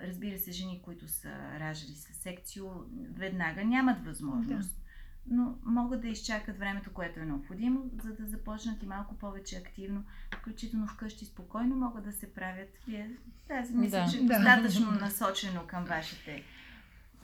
[0.00, 2.66] Разбира се, жени, които са раждали с секцио,
[3.14, 4.74] веднага нямат възможност.
[4.74, 4.80] Да
[5.26, 10.04] но могат да изчакат времето, което е необходимо, за да започнат и малко повече активно,
[10.34, 12.68] включително вкъщи спокойно могат да се правят.
[12.86, 13.10] Вие
[13.48, 14.12] тази мисля, да.
[14.12, 14.98] че е достатъчно да.
[14.98, 16.42] насочено към вашите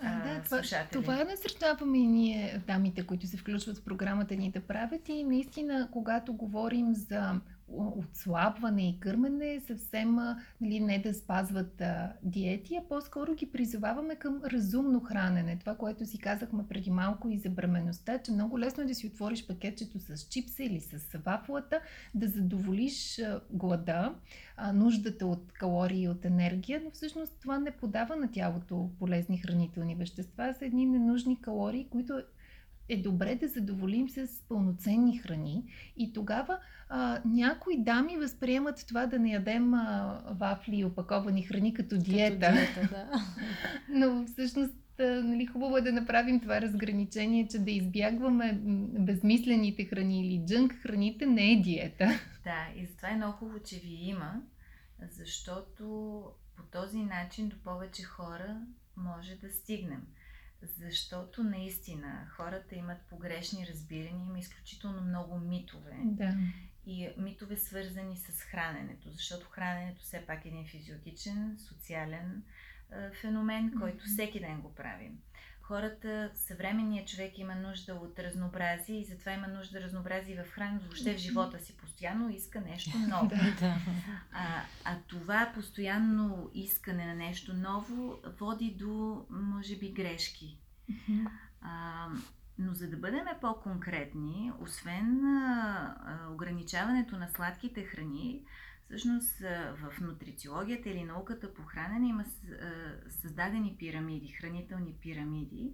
[0.02, 4.60] а, да, това, това насърчаваме и ние, дамите, които се включват в програмата ни да
[4.60, 5.08] правят.
[5.08, 7.40] И наистина, когато говорим за
[7.72, 10.14] отслабване и кърмене, съвсем
[10.60, 15.58] нали, не да спазват а, диети, а по-скоро ги призоваваме към разумно хранене.
[15.58, 19.06] Това, което си казахме преди малко и за бременността, че много лесно е да си
[19.06, 21.80] отвориш пакетчето с чипса или с вафлата,
[22.14, 24.14] да задоволиш а, глада,
[24.56, 29.38] а, нуждата от калории и от енергия, но всъщност това не подава на тялото полезни
[29.38, 32.22] хранителни вещества, са едни ненужни калории, които
[32.88, 35.64] е добре да задоволим с пълноценни храни.
[35.96, 41.74] И тогава а, някои дами възприемат това да не ядем а, вафли и опаковани храни
[41.74, 42.46] като диета.
[42.46, 43.10] Като диета да.
[43.88, 48.58] Но всъщност нали, хубаво е да направим това разграничение, че да избягваме
[48.98, 52.08] безмислените храни или джънк храните не е диета.
[52.44, 54.42] Да, и затова е много хубаво, че ви има,
[55.10, 55.84] защото
[56.56, 58.60] по този начин до повече хора
[58.96, 60.02] може да стигнем
[60.66, 65.96] защото наистина хората имат погрешни разбирания, има изключително много митове.
[66.04, 66.36] Да.
[66.86, 72.42] И митове свързани с храненето, защото храненето все пак е един физиологичен, социален
[72.92, 75.18] е, феномен, който всеки ден го правим
[75.66, 81.14] хората, съвременният човек има нужда от разнообразие и затова има нужда разнообразие в храненето, въобще
[81.14, 83.30] в живота си постоянно иска нещо ново.
[84.32, 90.58] а, а това постоянно искане на нещо ново води до, може би, грешки.
[91.60, 92.06] А,
[92.58, 98.44] но за да бъдем по-конкретни, освен а, ограничаването на сладките храни,
[98.86, 99.38] Всъщност
[99.74, 102.24] в нутрициологията или науката по хранене има
[103.08, 105.72] създадени пирамиди, хранителни пирамиди,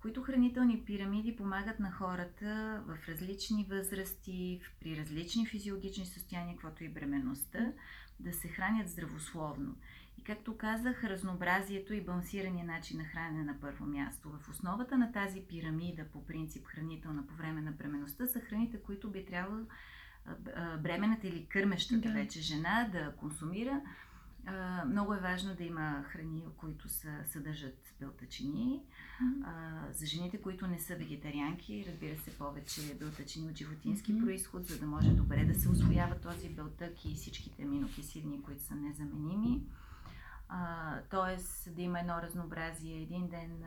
[0.00, 6.88] които хранителни пирамиди помагат на хората в различни възрасти, при различни физиологични състояния, каквото и
[6.88, 7.72] бременността,
[8.20, 9.76] да се хранят здравословно.
[10.18, 14.30] И както казах, разнообразието и балансирания начин на хранене на първо място.
[14.30, 19.10] В основата на тази пирамида, по принцип хранителна по време на бременността, са храните, които
[19.10, 19.66] би трябвало
[20.82, 22.14] бременната или кърмещата да.
[22.14, 23.80] вече жена да консумира.
[24.86, 28.82] Много е важно да има храни, които са, съдържат белтачини.
[29.22, 29.92] Mm-hmm.
[29.92, 34.24] За жените, които не са вегетарианки, разбира се, повече белтачини от животински mm-hmm.
[34.24, 38.74] происход, за да може добре да се освоява този белтък и всичките аминокиселини, които са
[38.74, 39.62] незаменими.
[41.10, 43.02] тоест да има едно разнообразие.
[43.02, 43.64] Един ден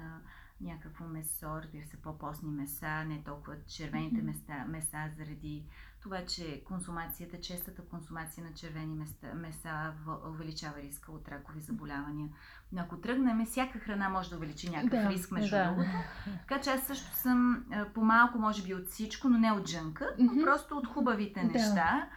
[0.61, 5.63] някакво месо, разбира се, по-постни меса, не толкова червените меса, меса заради
[6.03, 9.93] това, че консумацията, честата консумация на червени меса, меса
[10.29, 12.29] увеличава риска от ракови заболявания.
[12.71, 15.65] Но ако тръгнем, всяка храна може да увеличи някакъв да, риск, между да.
[15.65, 15.89] другото.
[16.25, 20.43] Така че аз също съм по-малко, може би, от всичко, но не от джънка, но
[20.43, 21.73] просто от хубавите неща.
[21.73, 22.07] Да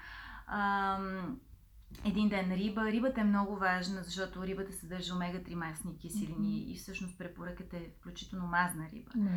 [2.05, 2.85] един ден риба.
[2.85, 6.73] Рибата е много важна, защото рибата съдържа омега-3 масни киселини mm-hmm.
[6.73, 9.11] и всъщност препоръката е включително мазна риба.
[9.17, 9.31] Да.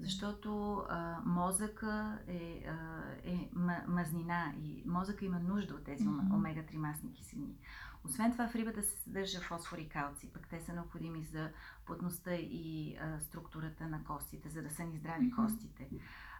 [0.00, 3.50] Защото а, мозъка е, а, е
[3.86, 6.34] мазнина и мозъка има нужда от тези mm-hmm.
[6.34, 7.58] омега-3 масни киселини.
[8.04, 11.50] Освен това в рибата се съдържа фосфор и калци, пък те са необходими за
[11.86, 15.44] плътността и а, структурата на костите, за да са ни здрави mm-hmm.
[15.44, 15.88] костите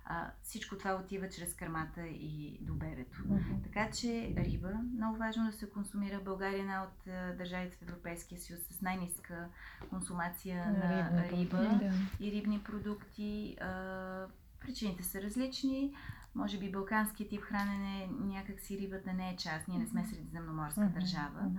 [0.08, 3.18] а, всичко това отива чрез кърмата и до бебето.
[3.18, 3.62] Mm-hmm.
[3.64, 6.20] Така че риба, много важно да се консумира.
[6.20, 9.48] България е една от а, държавите в Европейския съюз с най-ниска
[9.90, 11.92] консумация на, на риба да.
[12.20, 13.56] и рибни продукти.
[13.60, 14.26] А,
[14.60, 15.94] причините са различни.
[16.34, 19.68] Може би балканският тип хранене, някакси рибата не е част.
[19.68, 20.94] Ние не сме средиземноморска mm-hmm.
[20.94, 21.50] държава.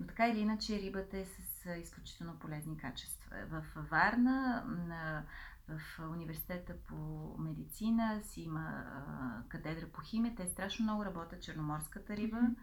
[0.00, 3.36] Но така или иначе рибата е с изключително полезни качества.
[3.50, 5.22] В Варна на
[5.68, 6.94] в университета по
[7.38, 8.84] медицина си има
[9.48, 10.34] катедра по химия.
[10.36, 12.36] Те страшно много работят черноморската риба.
[12.36, 12.56] Mm-hmm.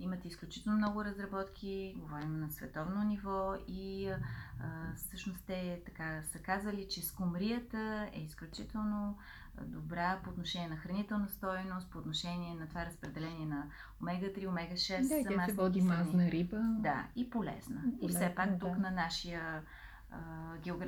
[0.00, 4.18] Имат изключително много разработки, говорим на световно ниво и а,
[4.96, 9.18] всъщност те така са казали, че скумрията е изключително
[9.62, 13.66] добра по отношение на хранителна стоеност, по отношение на това разпределение на
[14.02, 15.08] омега-3, омега-6.
[15.08, 16.58] Да, тя се води мазна риба.
[16.78, 17.80] Да, и полезна.
[17.80, 18.58] полезна и все пак да.
[18.58, 19.62] тук на нашия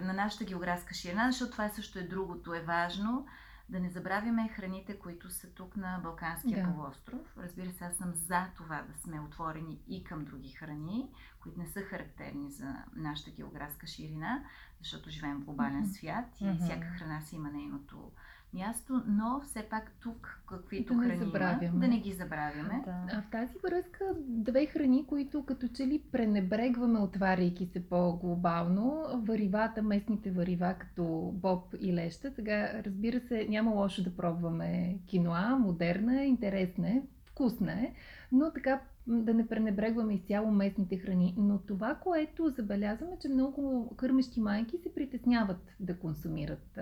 [0.03, 3.27] на нашата географска ширина, защото това също е другото, е важно
[3.69, 6.73] да не забравяме храните, които са тук на Балканския да.
[6.73, 7.37] полуостров.
[7.39, 11.11] Разбира се, аз съм за това да сме отворени и към други храни,
[11.41, 14.45] които не са характерни за нашата географска ширина,
[14.79, 15.99] защото живеем в глобален mm-hmm.
[15.99, 16.65] свят и mm-hmm.
[16.65, 18.13] всяка храна си има нейното
[18.57, 21.81] място, но все пак тук каквито Да не храни има, забравяме.
[21.81, 22.83] да не ги забравяме.
[22.85, 22.97] Да.
[23.13, 29.83] А в тази връзка две храни, които като че ли пренебрегваме, отваряйки се по-глобално, варивата,
[29.83, 31.05] местните варива, като
[31.35, 32.31] боб и леща.
[32.31, 37.93] Сега, разбира се, няма лошо да пробваме киноа, модерна, интересна е, вкусна е,
[38.33, 41.35] но така да не пренебрегваме изцяло местните храни.
[41.39, 46.79] Но това, което забелязваме, че много кърмещи майки се притесняват да консумират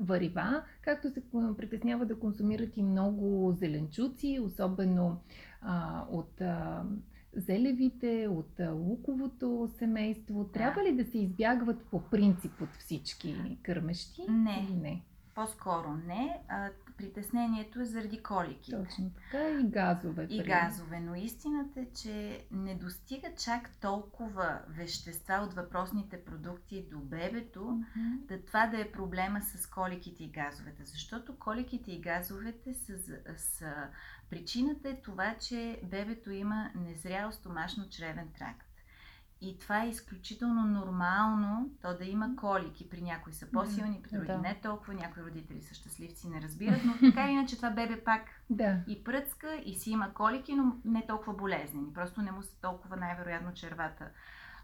[0.00, 1.22] варива, както се
[1.56, 5.20] притесняват да консумират и много зеленчуци, особено
[5.62, 6.84] а, от а,
[7.32, 10.48] зелевите, от луковото семейство.
[10.52, 14.22] Трябва ли да се избягват по принцип от всички кърмещи?
[14.28, 14.66] Не.
[14.68, 15.02] Или не?
[15.36, 16.40] По-скоро не.
[16.48, 18.76] А, притеснението е заради коликите.
[18.78, 20.22] Точно така и газове.
[20.24, 26.86] И при- газове, но истината е, че не достига чак толкова вещества от въпросните продукти
[26.90, 28.16] до бебето, Мгм.
[28.18, 30.84] да това да е проблема с коликите и газовете.
[30.84, 32.98] Защото коликите и газовете са,
[33.36, 33.72] са
[34.30, 38.65] причината е това, че бебето има незрял стомашно-чревен тракт.
[39.40, 42.90] И това е изключително нормално то да има колики.
[42.90, 44.38] При някои са по-силни, при други Да.
[44.38, 44.94] не толкова.
[44.94, 48.78] Някои родители са щастливци, не разбират, но така иначе това бебе пак Да.
[48.88, 51.92] и пръцка, и си има колики, но не толкова болезнени.
[51.92, 54.08] Просто не му се толкова най-вероятно червата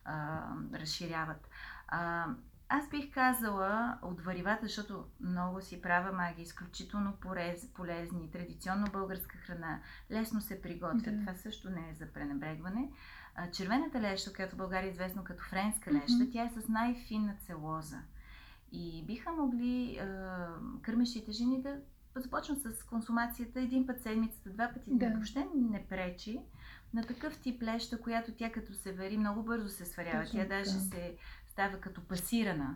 [0.04, 0.40] а,
[0.74, 1.48] разширяват.
[1.88, 2.26] А,
[2.68, 9.38] аз бих казала от варивата, защото много си права маги, изключително порез, полезни, традиционно българска
[9.38, 11.16] храна, лесно се приготвят.
[11.16, 11.20] Да.
[11.20, 12.90] Това също не е за пренебрегване.
[13.52, 17.98] Червената леща, която в България е известна като френска леща, тя е с най-финна целоза.
[18.72, 20.48] И биха могли а,
[20.82, 21.76] кърмещите жени да
[22.16, 24.90] започнат с консумацията един път седмицата, два пъти.
[24.90, 25.06] Да.
[25.06, 25.12] Да.
[25.14, 26.40] Въобще не пречи
[26.94, 30.24] на такъв тип леща, която тя като се вари, много бързо се сварява.
[30.24, 30.80] Точно тя даже така.
[30.80, 31.16] се
[31.48, 32.74] става като пасирана.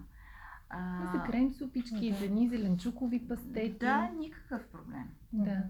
[0.70, 2.16] А, И за крем супички, да.
[2.16, 3.78] за ни зеленчукови пастети.
[3.78, 5.04] да, никакъв проблем.
[5.32, 5.62] Да.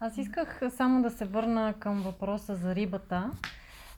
[0.00, 3.30] Аз исках само да се върна към въпроса за рибата.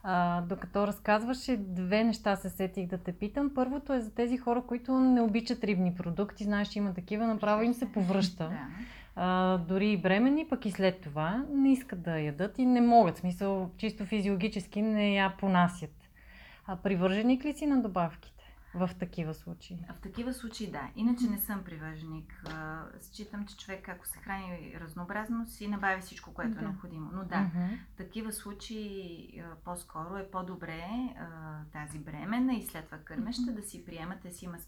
[0.08, 3.50] А, докато разказваше, две неща се сетих да те питам.
[3.54, 6.44] Първото е за тези хора, които не обичат рибни продукти.
[6.44, 8.48] Знаеш, че има такива, направо им се повръща.
[8.48, 8.66] Да.
[9.16, 13.16] А, дори и бремени, пък и след това не искат да ядат и не могат.
[13.16, 16.10] В смисъл, чисто физиологически не я понасят.
[16.66, 18.35] А привърженик ли си на добавките
[18.76, 19.78] в такива случаи?
[19.96, 20.90] В такива случаи да.
[20.96, 22.44] Иначе не съм привърженик.
[23.00, 26.60] Считам, че човек, ако се храни разнообразно, си набави всичко, което Да.
[26.60, 27.10] е необходимо.
[27.14, 27.50] Но да,
[27.92, 30.88] в такива случаи по-скоро е по-добре
[31.72, 34.30] тази бременна и след това кърмеща да си приемате.
[34.30, 34.58] Си има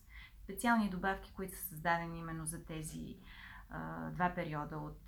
[0.44, 3.16] специални добавки, които са създадени именно за тези
[4.12, 5.02] два периода от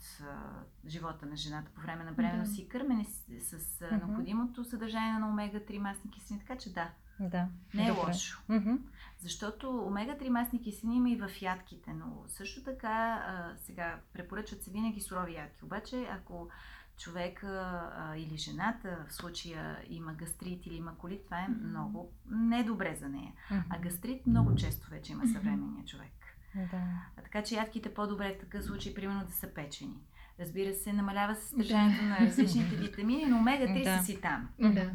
[0.86, 2.62] живота на жената по време на бременност Да.
[2.62, 6.40] и кърмене с, с необходимото съдържание на омега-3 масни киселини.
[6.46, 6.90] Така че да,
[7.20, 7.48] Да.
[7.74, 8.00] не е Добре.
[8.00, 8.42] лошо.
[8.48, 8.74] Мгм.
[9.18, 12.88] Защото омега-3 масни киселини има и в ядките, но също така
[13.26, 15.64] а, сега препоръчват се винаги сурови ядки.
[15.64, 16.48] Обаче, ако
[16.96, 17.82] човек а,
[18.16, 21.68] или жената в случая има гастрит или има колит, това е Мгм.
[21.68, 23.32] много недобре за нея.
[23.50, 23.80] А Мгм.
[23.82, 26.12] гастрит много често вече има съвременния човек.
[26.54, 26.82] Да.
[27.16, 29.96] А така че ядките по-добре в такъв случай, примерно да са печени.
[30.40, 33.98] Разбира се, намалява се съдържанието на различните витамини, но омега-3 Да.
[33.98, 34.48] са си там.
[34.60, 34.90] Да.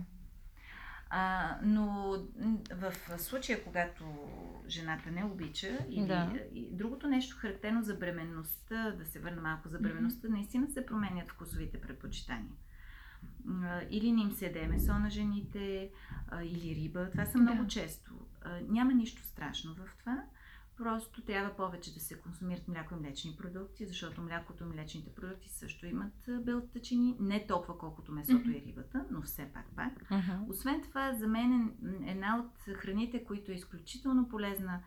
[1.18, 2.18] А, но
[2.72, 4.04] в случая, когато
[4.68, 6.34] жената не обича, или, Да.
[6.54, 11.30] и другото нещо характерно за бременността, да се върна малко за бременността, наистина се променят
[11.30, 12.52] вкусовите предпочитания.
[13.90, 15.90] Или не им се яде месо на жените,
[16.44, 17.10] или риба.
[17.12, 17.68] Това са много Да.
[17.68, 18.12] често.
[18.62, 20.24] Няма нищо страшно в това.
[20.78, 25.50] Просто трябва повече да се консумират мляко и млечни продукти, защото млякото и млечните продукти
[25.50, 27.18] също имат белтъчини.
[27.20, 30.12] Не толкова колкото месото и рибата, но все пак пак.
[30.12, 30.50] Мгм.
[30.50, 31.74] Освен това, за мен
[32.06, 34.80] е една от храните, които е изключително полезна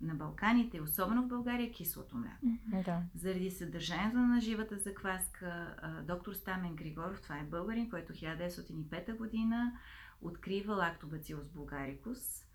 [0.00, 2.46] на Балканите, особено в България, е кислото мляко.
[2.84, 3.02] Да.
[3.14, 5.76] Заради съдържанието на живата закваска,
[6.06, 9.72] доктор Стамен Григоров, това е българин, който 1905 година
[10.20, 12.45] открива лактобацилус булгарикус.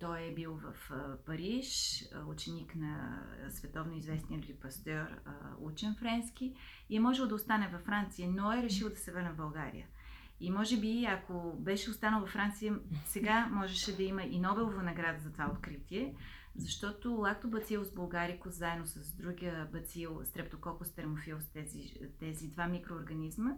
[0.00, 0.92] Той е бил в
[1.26, 5.20] Париж, ученик на световно известния Луи Пастер,
[5.58, 6.54] учен френски
[6.90, 9.86] и е можел да остане във Франция, но е решил да се върне в България.
[10.40, 15.20] И може би, ако беше останал във Франция, сега можеше да има и Нобелова награда
[15.20, 16.14] за това откритие,
[16.56, 23.50] защото лактобацилус булгарикус заедно с другия бацил стрептококус термофилус, тези, тези два микроорганизма,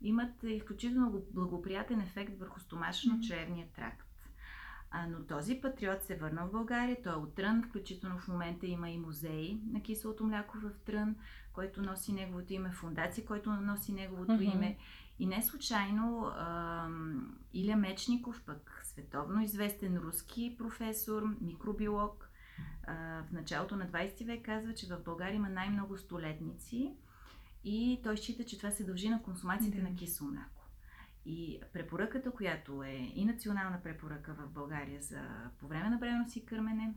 [0.00, 4.07] имат изключително благоприятен ефект върху стомашно-чревния тракт.
[4.90, 8.66] А, но този патриот се върна в България, той е от Трън, включително в момента
[8.66, 11.16] има и музей на киселото мляко в Трън,
[11.52, 14.42] който носи неговото име, фундация, който носи неговото Мгм.
[14.42, 14.78] име.
[15.18, 22.28] И не случайно ам, Иля Мечников, пък световно известен руски професор, микробиолог,
[23.28, 26.92] в началото на 20 век казва, че в България има най-много столетници
[27.64, 29.82] и той счита, че това се дължи на консумацията да.
[29.82, 30.57] на кисело мляко.
[31.30, 35.20] И препоръката, която е и национална препоръка в България за
[35.58, 36.94] по време на бременност и кърмене,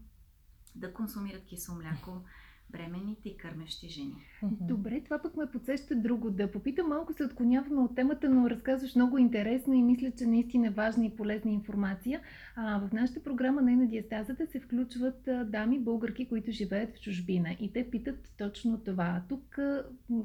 [0.75, 2.23] да консумират кисело мляко,
[2.71, 4.15] бременните и кърмещи жени.
[4.43, 6.31] Добре, това пък ме подсеща друго.
[6.31, 10.67] Да попитам, малко се отклоняваме от темата, но разказваш много интересно и мисля, че наистина
[10.67, 12.21] е важна и полезна информация.
[12.55, 17.73] А, в нашата програма на диастазата се включват дами българки, които живеят в чужбина и
[17.73, 19.21] те питат точно това.
[19.29, 19.59] Тук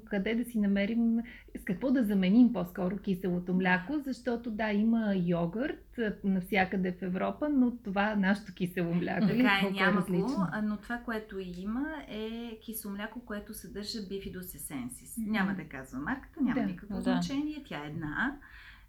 [0.05, 1.19] къде да си намерим,
[1.61, 5.86] с какво да заменим по-скоро киселото мляко, защото да, има йогурт
[6.25, 11.39] навсякъде в Европа, но това нашето кисело мляко така е, няма го, но това, което
[11.39, 15.17] има е кисело мляко, което съдържа бифидос есенсис.
[15.17, 15.31] Mm-hmm.
[15.31, 16.67] Няма да казвам марката, няма да.
[16.67, 17.03] никакво да.
[17.03, 18.39] значение, тя е една.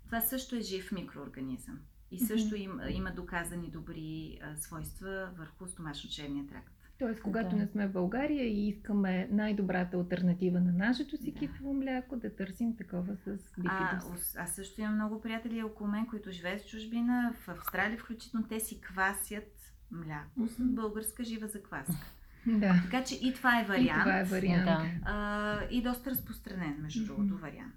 [0.06, 1.80] Това също е жив микроорганизъм.
[2.12, 2.64] И също mm-hmm.
[2.64, 6.77] има, има доказани добри а, свойства върху стомашно-черния тракт.
[7.00, 7.56] Тоест, когато да.
[7.56, 11.40] не сме в България и искаме най-добрата альтернатива на нашето си да.
[11.40, 14.36] кифово мляко, да търсим такова с бифидус.
[14.36, 18.48] А, аз също имам много приятели около мен, които живеят в чужбина, в Австралия включително,
[18.48, 20.72] те си квасят мляко mm-hmm.
[20.72, 21.94] с българска жива закваска.
[22.48, 22.82] Да.
[22.84, 24.00] Така че и това е вариант.
[24.00, 24.66] И това е вариант.
[24.66, 24.86] Да.
[25.06, 27.08] А, и доста разпространен, между mm-hmm.
[27.08, 27.76] другото, вариант.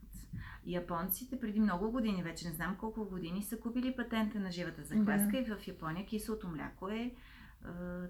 [0.66, 5.30] Японците преди много години, вече не знам колко години, са купили патента на живата закваска
[5.30, 5.38] да.
[5.38, 7.14] и в Япония киселото мляко е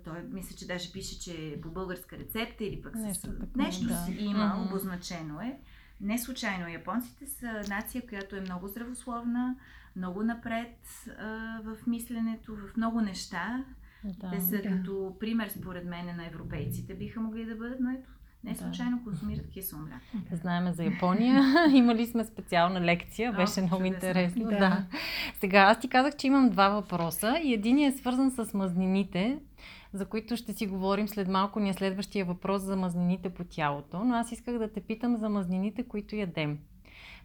[0.05, 3.39] той мисля, че даже пише, че е по българска рецепта или пък нещо, с...
[3.39, 3.97] такова, нещо да.
[3.97, 4.67] си има, mm-hmm.
[4.67, 5.59] обозначено е.
[6.01, 6.69] Не случайно.
[6.69, 9.57] Японците са нация, която е много здравословна,
[9.97, 10.77] много напред
[11.19, 13.65] а, в мисленето, в много неща.
[14.05, 14.63] Да, Те са да.
[14.63, 18.11] като пример, според мен, на европейците биха могли да бъдат, но ето,
[18.45, 19.05] не случайно да.
[19.05, 20.27] консумират кисело мляко.
[20.33, 21.43] Знаеме за Япония.
[21.75, 23.33] Имали сме специална лекция.
[23.33, 24.09] Беше О, много чудесно.
[24.09, 24.45] интересно.
[24.45, 24.59] Да.
[24.59, 24.85] да.
[25.41, 29.39] Сега, аз ти казах, че имам два въпроса и един е свързан с мазнините,
[29.93, 31.61] за които ще си говорим след малко.
[31.61, 34.05] Ни е следващия въпрос за мазнините по тялото.
[34.05, 36.59] Но аз исках да те питам за мазнините, които ядем.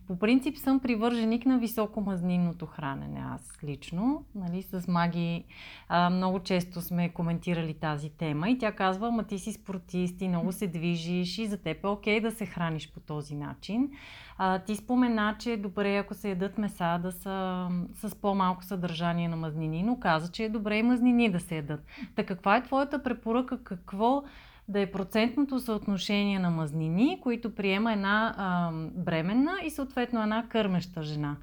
[0.07, 4.25] По принцип съм привърженик на високомазнинното хранене, аз лично.
[4.35, 5.43] Нали, с Маги
[5.89, 10.27] а, много често сме коментирали тази тема и тя казва, ма ти си спортист и
[10.27, 13.91] много се движиш и за теб е окей да се храниш по този начин.
[14.37, 19.27] А, ти спомена, че е добре, ако се ядат меса, да са с по-малко съдържание
[19.27, 21.85] на мазнини, но каза, че е добре и мазнини да се ядат.
[22.15, 23.57] Та каква е твоята препоръка?
[23.63, 24.23] Какво
[24.67, 31.03] да е процентното съотношение на мазнини, които приема една а, бременна и съответно една кърмеща
[31.03, 31.37] жена.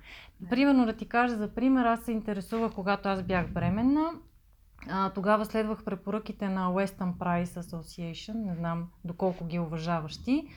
[0.50, 4.10] Примерно да ти кажа за пример, аз се интересувах, когато аз бях бременна,
[4.88, 10.48] а, тогава следвах препоръките на Western Price Association, не знам доколко ги уважаващи.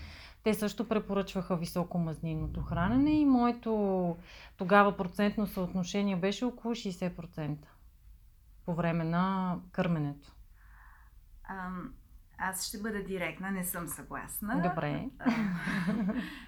[0.44, 4.18] Те също препоръчваха високо мазнинното хранене и моето
[4.58, 7.56] тогава процентно съотношение беше около 60%
[8.66, 10.36] по време на кърменето.
[12.38, 14.62] Аз ще бъда директна, не съм съгласна.
[14.70, 15.10] Добре.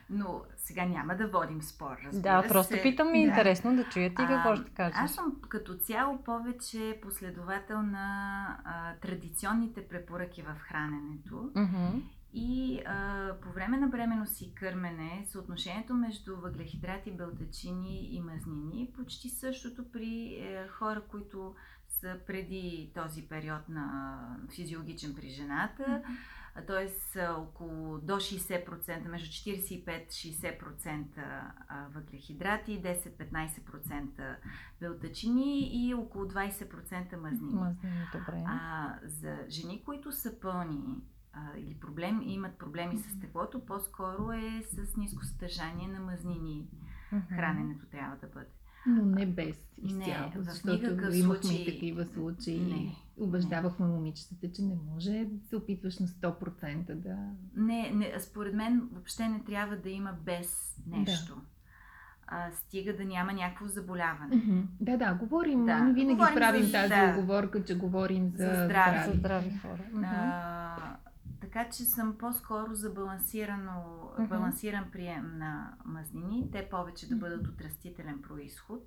[0.10, 2.82] Но сега няма да водим спор, Да, просто се.
[2.82, 3.30] питам ми да.
[3.30, 4.98] интересно да чуя ти какво ще кажеш.
[5.00, 11.36] Аз съм като цяло повече последовател на а, традиционните препоръки в храненето.
[11.36, 12.02] Mm-hmm.
[12.34, 18.94] И а, по време на бременност и кърмене, съотношението между въглехидрати, белтачини и мазнини е
[18.94, 21.56] почти същото при е, хора, които
[22.28, 24.20] преди този период на
[24.56, 26.04] физиологичен при жената,
[26.68, 26.89] т.е.
[27.28, 31.06] около до 60%, между 45-60%
[31.89, 34.36] въглехидрати, 10-15%
[34.80, 37.54] белтачини и около 20% мазнини.
[37.54, 38.43] Мазнини, добре.
[38.48, 41.02] А, за жени, които са пълни
[41.58, 46.68] или проблем, имат проблеми с теглото, по-скоро е с ниско съдържание на мазнини.
[47.30, 48.48] Храненето трябва да бъде.
[48.86, 51.65] Но не без изцяло, не, защото имахме случай...
[51.65, 52.59] такива случаи.
[52.59, 53.91] Не, Убеждавахме не.
[53.91, 57.17] момичетата, че не може да се опитваш на 100% да...
[57.55, 61.36] Не, не, според мен въобще не трябва да има без нещо.
[61.36, 61.41] Да.
[62.28, 64.36] А, стига да няма някакво заболяване.
[64.36, 64.63] Mm-hmm.
[64.82, 65.65] Да, да, говорим.
[65.65, 65.91] Да.
[65.95, 69.17] Винаги говорим правим за, тази да, оговорка, че говорим за, за здрави, здрави.
[69.17, 69.84] здрави хора.
[69.93, 70.09] Mm-hmm.
[70.13, 70.97] А,
[71.42, 74.28] така че съм по-скоро за балансирано, mm-hmm.
[74.28, 76.52] балансиран прием на мазнини.
[76.52, 78.84] Те повече да бъдат от растителен происход.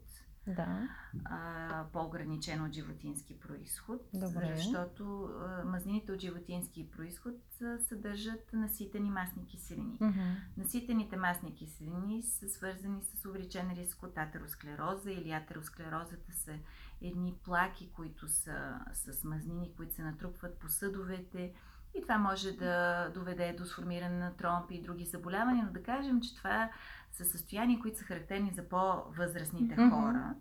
[0.47, 0.89] Да.
[1.25, 4.01] А, по-ограничен от животински происход.
[4.15, 4.55] Добре.
[4.57, 9.99] Защото а, мазнините от животински происход а, съдържат наситени масни киселини.
[9.99, 10.35] Mm-hmm.
[10.57, 16.53] Наситените масни киселини са свързани с увеличен риск от атеросклероза или атеросклерозата са
[17.03, 21.53] едни плаки, които са с мазнини, които се натрупват по съдовете
[21.99, 26.21] и това може да доведе до сформиране на тромби и други заболявания, но да кажем,
[26.21, 26.71] че това
[27.13, 29.91] са състояния, които са характерни за по-възрастните mm-hmm.
[29.91, 30.35] хора.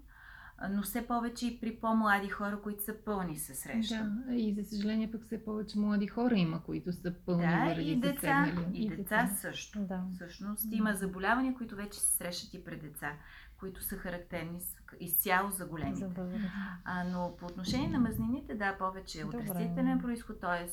[0.70, 4.26] но все повече и при по-млади хора, които са пълни се срещат.
[4.26, 7.96] Да, и за съжаление пък все повече млади хора има, които са пълни да, и
[8.00, 8.70] деца, засегнали.
[8.74, 9.80] и деца също.
[9.80, 10.04] Да.
[10.16, 13.12] Всъщност има заболявания, които вече се срещат и при деца,
[13.60, 14.60] които са характерни
[15.00, 16.08] изцяло за големите.
[16.08, 16.46] Възраст.
[16.84, 19.48] А, но по отношение на мазнините, да, повече от Добре.
[19.48, 20.70] растителен происход, т.е.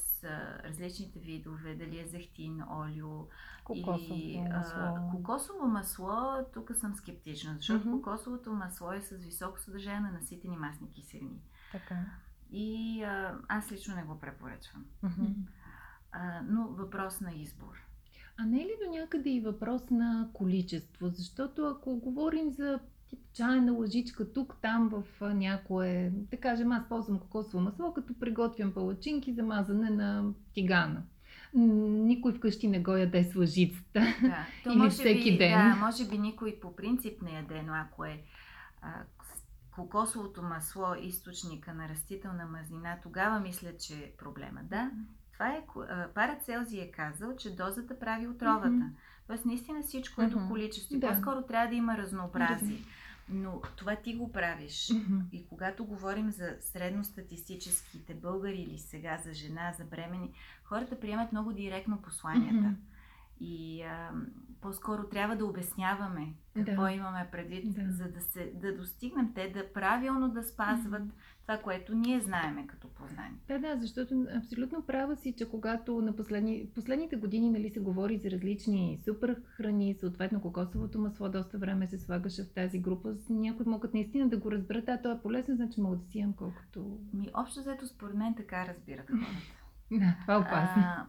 [0.68, 3.26] различните видове, дали е зехтин, олио
[3.64, 5.10] Кокосово или масло.
[5.10, 7.96] Кокосово масло, тук съм скептична, защото Мгм.
[7.96, 11.40] кокосовото масло е с високо съдържание на наситени масни киселини.
[11.72, 12.04] Така.
[12.50, 14.84] И а, аз лично не го препоръчвам.
[15.02, 15.24] Мгм.
[16.12, 17.85] А, но въпрос на избор.
[18.38, 21.08] А не е ли до някъде и въпрос на количество?
[21.08, 22.78] Защото ако говорим за
[23.08, 28.74] тип чайна лъжичка тук, там в някое, да кажем, аз ползвам кокосово масло, като приготвям
[28.74, 31.02] палачинки за мазане на тигана.
[31.54, 34.00] Никой вкъщи не го яде с лъжицата.
[34.22, 35.50] Да, то Или може всеки би, ден.
[35.50, 38.22] Да, може би никой по принцип не яде, но ако е
[38.82, 38.92] а,
[39.74, 44.60] кокосовото масло източника на растителна мазнина, тогава мисля, че е проблема.
[44.64, 44.90] Да,
[45.36, 48.70] това е, ко- а, Парацелзи е казал, че дозата прави отровата.
[48.70, 48.86] Мгм.
[49.26, 50.48] Тоест наистина всичко е до Мгм.
[50.48, 50.98] количество.
[50.98, 51.08] Да.
[51.08, 52.78] По-скоро трябва да има разнообразие.
[53.28, 54.90] Но това ти го правиш.
[54.92, 55.18] Мгм.
[55.32, 60.32] И когато говорим за средностатистическите българи или сега за жена, за бремени,
[60.64, 62.54] хората приемат много директно посланията.
[62.54, 62.74] Мгм.
[63.40, 64.10] И а,
[64.60, 66.34] по-скоро трябва да обясняваме
[66.64, 66.92] какво Да.
[66.92, 67.92] имаме предвид, Да.
[67.92, 71.02] за да, се, да достигнем те да правилно да спазват
[71.42, 73.38] това, което ние знаеме като познание.
[73.48, 78.18] Да, да, защото абсолютно права си, че когато на последни, последните години нали, се говори
[78.18, 83.66] за различни супер храни, съответно кокосовото масло доста време се слагаше в тази група, някои
[83.66, 86.98] могат наистина да го разберат, а то е полезно, значи мога да си ям колкото...
[87.14, 89.26] Ми, общо взето, според мен така разбират хората.
[89.90, 90.82] Да, това е опасно.
[90.82, 91.06] А,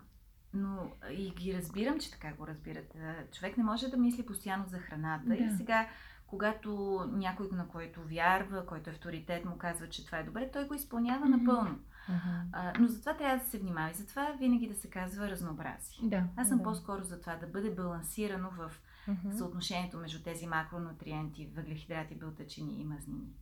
[0.53, 0.77] но
[1.11, 2.95] и ги разбирам, че така го разбират.
[2.95, 5.35] А, Човек не може да мисли постоянно за храната.
[5.35, 5.57] И Да.
[5.57, 5.87] сега,
[6.27, 6.71] когато
[7.07, 10.73] някой, на който вярва, който е авторитет, му казва, че това е добре, той го
[10.73, 11.37] изпълнява Мгм.
[11.37, 11.79] напълно.
[12.09, 12.19] Мгм.
[12.51, 13.91] А, но затова трябва да се внимава.
[13.91, 15.97] И затова винаги да се казва разнообразие.
[16.03, 16.23] Да.
[16.35, 16.63] Аз съм Да.
[16.63, 18.71] по-скоро за това да бъде балансирано в
[19.07, 19.31] Мгм.
[19.31, 23.33] съотношението между тези макронутриенти, въглехидрати, белтъчини и мазнини.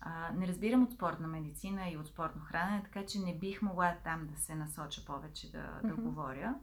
[0.00, 3.96] А, не разбирам от спортна медицина и от спортно хранене, така че не бих могла
[4.04, 6.02] там да се насоча повече да, да Мгм.
[6.02, 6.54] говоря.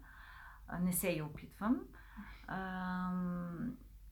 [0.67, 1.79] А, не се и опитвам.
[2.47, 3.11] А,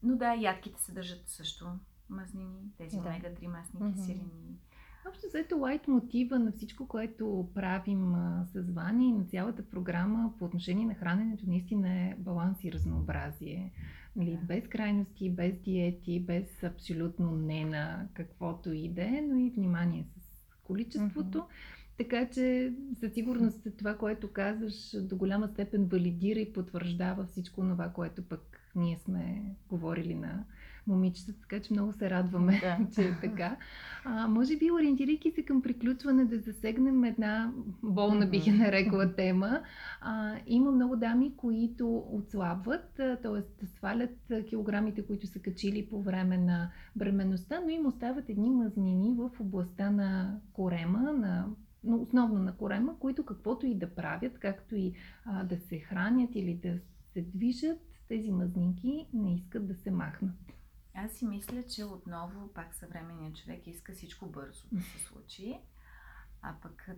[0.04, 1.66] но да, ядките съдържат също
[2.10, 3.04] мазнини, тези Да.
[3.04, 4.58] омега-3 масни киселини.
[5.10, 10.34] Общо взето лайт мотива на всичко, което правим а, с Вани и на цялата програма
[10.40, 13.72] по отношение на храненето наистина е баланс и разнообразие.
[14.16, 14.46] Нали, Да.
[14.46, 20.06] Без крайности, без диети, без абсолютно не на каквото и да е, но и внимание
[20.18, 20.22] с
[20.64, 21.48] количеството.
[21.98, 27.90] Така че със сигурност това, което казваш, до голяма степен валидира и потвърждава всичко това,
[27.90, 30.46] което пък ние сме говорили на
[30.88, 32.88] момичетата, така че много се радваме, Да.
[32.96, 33.58] че е така.
[34.06, 37.52] А, може би, ориентирайки се към приключване, да засегнем една
[37.84, 39.62] болна, бих я нарекла тема.
[40.02, 43.66] А, има много дами, които отслабват, т.е.
[43.66, 44.18] свалят
[44.50, 49.90] килограмите, които са качили по време на бременността, но им остават едни мазнини в областта
[49.90, 51.46] на корема, на
[51.84, 54.94] но основно на корема, които каквото и да правят, както и
[55.26, 56.80] а, да се хранят или да
[57.14, 60.51] се движат, тези мазнинки не искат да се махнат.
[60.96, 65.60] Аз си мисля, че отново пак съвременният човек иска всичко бързо да се случи,
[66.42, 66.90] а пък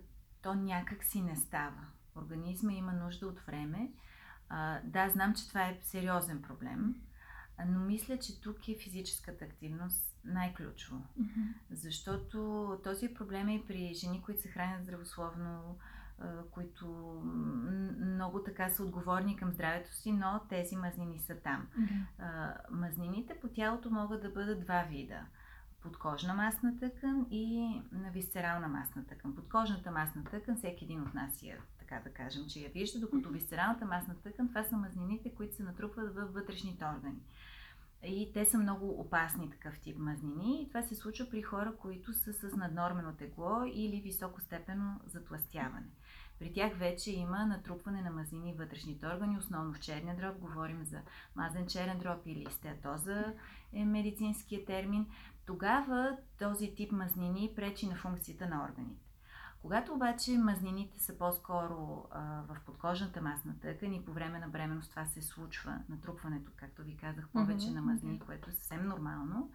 [0.42, 1.86] то някак си не става.
[2.16, 3.92] Организма има нужда от време.
[4.48, 6.94] А, да, знам, че това е сериозен проблем,
[7.66, 11.02] но мисля, че тук е физическата активност най-ключово.
[11.70, 15.78] Защото този проблем е и при жени, които се хранят здравословно,
[16.50, 16.86] които
[18.00, 21.66] много така са отговорни към здравето си, но тези мазнини са там.
[22.18, 25.20] А, Мазнините по тялото могат да бъдат два вида.
[25.82, 29.34] Подкожна масна тъкан и на висцерална масна тъкан.
[29.34, 33.28] Подкожната масна тъкан, всеки един от нас я, така да кажем, че я вижда, докато
[33.28, 37.20] висцералната масна тъкан, това са мазнините, които се натрупват във вътрешните органи.
[38.06, 40.62] И те са много опасни такъв тип мазнини.
[40.62, 45.86] И това се случва при хора, които са с наднормено тегло или високостепенно затластяване.
[46.38, 50.38] При тях вече има натрупване на мазнини в вътрешните органи, основно в черния дроб.
[50.38, 51.00] Говорим за
[51.36, 53.34] мазен черен дроб или стеатоза
[53.72, 55.06] е медицинския термин.
[55.46, 59.04] Тогава този тип мазнини пречи на функцията на органите.
[59.62, 62.06] Когато обаче мазнините са по-скоро
[62.48, 66.96] в подкожната масна тъкан и по време на бременност това се случва, натрупването, както ви
[66.96, 69.50] казах, повече Мгм, на мазнини, което е съвсем нормално,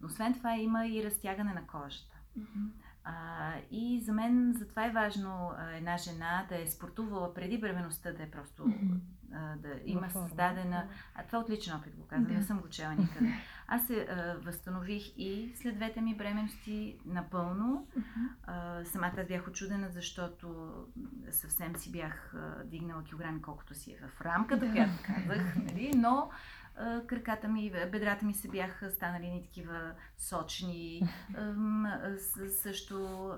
[0.00, 2.16] но освен това има и разтягане на кожата.
[3.04, 8.12] А, и за мен затова е важно а, една жена да е спортувала преди бременността,
[8.12, 8.64] да е просто
[9.32, 10.88] а, да има Във създадена.
[11.14, 12.34] А това е отличен опит го казвам, Да.
[12.34, 13.32] не съм го чела никъде.
[13.66, 17.86] Аз се а, възстанових и след двете ми бременности напълно.
[18.42, 20.70] А, самата аз бях очудена, защото
[21.30, 25.92] съвсем си бях а, дигнала килограми, колкото си е в рамката, която казах, нали?
[25.96, 26.30] но
[27.06, 31.02] краката ми, бедрата ми се бяха станали ни такива сочни.
[32.62, 33.30] Също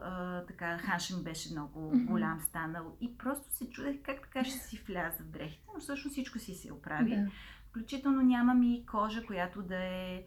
[0.49, 4.83] така, ханша ми беше много голям станал и просто се чудех как така ще си
[4.87, 7.17] вляза в дрехите, но всъщност всичко си се оправи.
[7.17, 7.31] Да.
[7.69, 10.25] Включително нямам и кожа, която да е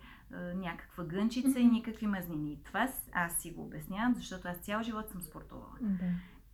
[0.56, 2.60] някаква гънчица и никакви мазнини.
[2.64, 5.78] Това аз си го обяснявам, защото аз цял живот съм спортувала.
[5.82, 6.06] Да.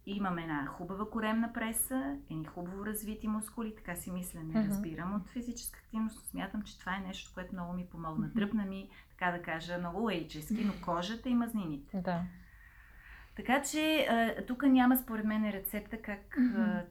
[0.06, 5.30] Имам една хубава коремна преса, едни хубаво развити мускули, така си мисля, не разбирам от
[5.30, 8.34] физическа активност, но смятам, че това е нещо, което много ми помогна.
[8.34, 12.02] Тръпна ми, така да кажа, много лейчески, но кожата и мазнините.
[12.02, 12.24] Да.
[13.36, 14.08] Така че
[14.48, 16.38] тук няма според мен рецепта как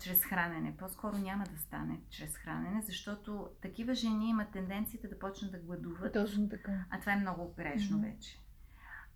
[0.00, 0.76] чрез хранене.
[0.78, 6.12] По-скоро няма да стане чрез хранене, защото такива жени имат тенденцията да почнат да гладуват,
[6.12, 6.84] Точно така.
[6.90, 8.38] а това е много грешно вече.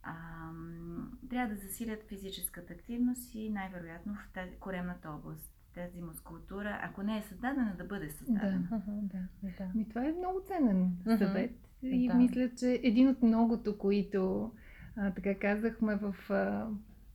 [0.04, 0.12] А,
[0.52, 5.50] м, трябва да засилят физическата активност и най-вероятно в тази коремната област.
[5.74, 8.68] Тази мускулатура, ако не е създадена, да бъде създадена.
[8.70, 9.18] Мгм, Да.
[9.58, 9.70] Да.
[9.74, 11.52] Ми, това е много ценен съвет.
[11.82, 12.14] И Да.
[12.14, 14.52] мисля, че един от многото, които,
[14.96, 16.68] а, така казахме, в а,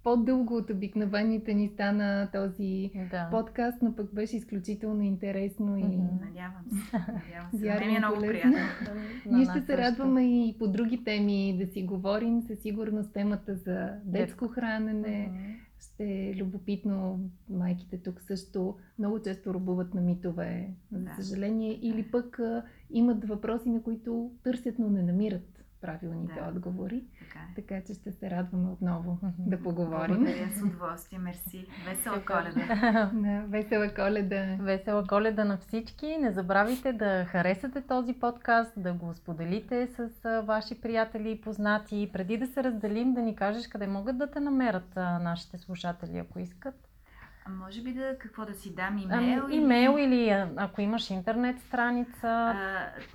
[0.04, 3.28] по-дълго от обикновените ни стана този Да.
[3.32, 5.82] подкаст, но пък беше изключително интересно и.
[5.84, 6.98] Надявам се.
[6.98, 7.58] Надявам се.
[7.58, 8.58] Вярвам, мен е много приятно.
[9.28, 12.42] Ние ще се радваме и по други теми да си говорим.
[12.42, 15.40] Със сигурност темата за детско хранене Мгм.
[15.80, 17.20] ще е любопитно.
[17.50, 21.12] Майките тук също много често рубуват на митове, за Да.
[21.16, 26.48] съжаление, или пък а, имат въпроси, на които търсят, но не намират правилните Да.
[26.48, 27.04] отговори.
[27.20, 27.56] Така е.
[27.56, 30.16] Така че ще се радваме отново да поговорим.
[30.16, 31.20] Благодаря с удоволствие.
[31.20, 31.66] Мерси.
[31.90, 33.10] Весела коледа.
[33.14, 34.58] На весела коледа!
[34.60, 36.18] Весела коледа на всички!
[36.18, 40.10] Не забравяйте да харесате този подкаст, да го споделите с
[40.42, 42.10] ваши приятели и познати.
[42.14, 46.40] Преди да се разделим, да ни кажеш къде могат да те намерят нашите слушатели, ако
[46.40, 46.89] искат.
[47.50, 49.44] Може би да какво да си дам Ами, имейл?
[49.48, 52.28] или- имейл или а, ако имаш интернет страница.
[52.28, 52.56] А,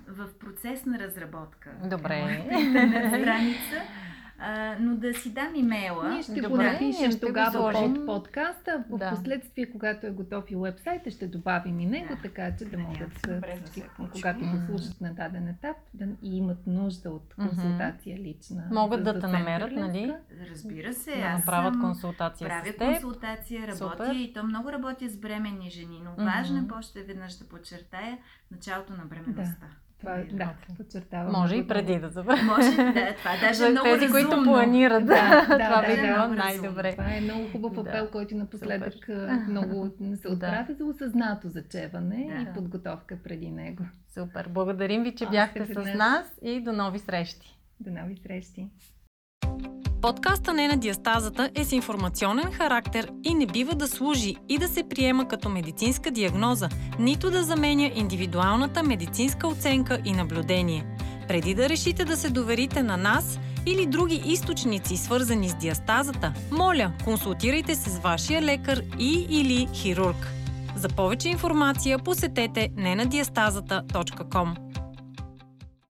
[0.07, 1.69] в процес на разработка.
[1.83, 2.15] Добре.
[2.51, 3.75] е интернет страница.
[4.39, 6.09] А, но да си дам имейла.
[6.09, 7.93] Ние ще го Добре, напишем ще го тогава сложим.
[7.95, 8.83] под подкаста.
[8.89, 9.09] В Да.
[9.09, 12.21] последствие, когато е готов и уебсайта, ще добавим и него, Да.
[12.21, 16.05] така че да могат добре да всички, се когато го слушат на даден етап да,
[16.21, 18.63] и имат нужда от консултация лична.
[18.71, 20.13] Могат да те намерят, нали?
[20.51, 21.81] Разбира се, Да аз направят съм...
[21.81, 22.79] консултация Правя с теб.
[22.79, 24.15] консултация, работя Супер.
[24.15, 26.23] и то много работя с бременни жени, но Мгм.
[26.25, 28.17] важно е още веднъж да подчертая
[28.51, 29.65] началото на бременността.
[29.99, 30.29] Това, Нали?
[30.33, 31.31] да, подчертавам.
[31.31, 32.43] Може и преди да забравя.
[32.43, 34.11] Може, да, това даже е За много тези, разумно.
[34.29, 35.05] които планират.
[35.05, 36.35] Да, да, това би да, било много разумно.
[36.35, 36.91] най-добре.
[36.91, 37.81] Това е много хубав Да.
[37.81, 39.29] апел, който напоследък Супер.
[39.47, 40.33] много се Да.
[40.33, 42.41] отправя за осъзнато зачеване Да.
[42.41, 43.83] и подготовка преди него.
[44.07, 44.47] Супер.
[44.49, 47.57] Благодарим ви, че Още бяхте с нас и до нови срещи.
[47.79, 48.67] До нови срещи!
[50.05, 54.67] Подкаста не на диастазата е с информационен характер и не бива да служи и да
[54.67, 56.69] се приема като медицинска диагноза,
[56.99, 60.85] нито да заменя индивидуалната медицинска оценка и наблюдение.
[61.27, 66.91] Преди да решите да се доверите на нас или други източници, свързани с диастазата, моля,
[67.03, 70.27] консултирайте се с вашия лекар и или хирург.
[70.75, 74.55] За повече информация посетете ненадиастазата.com.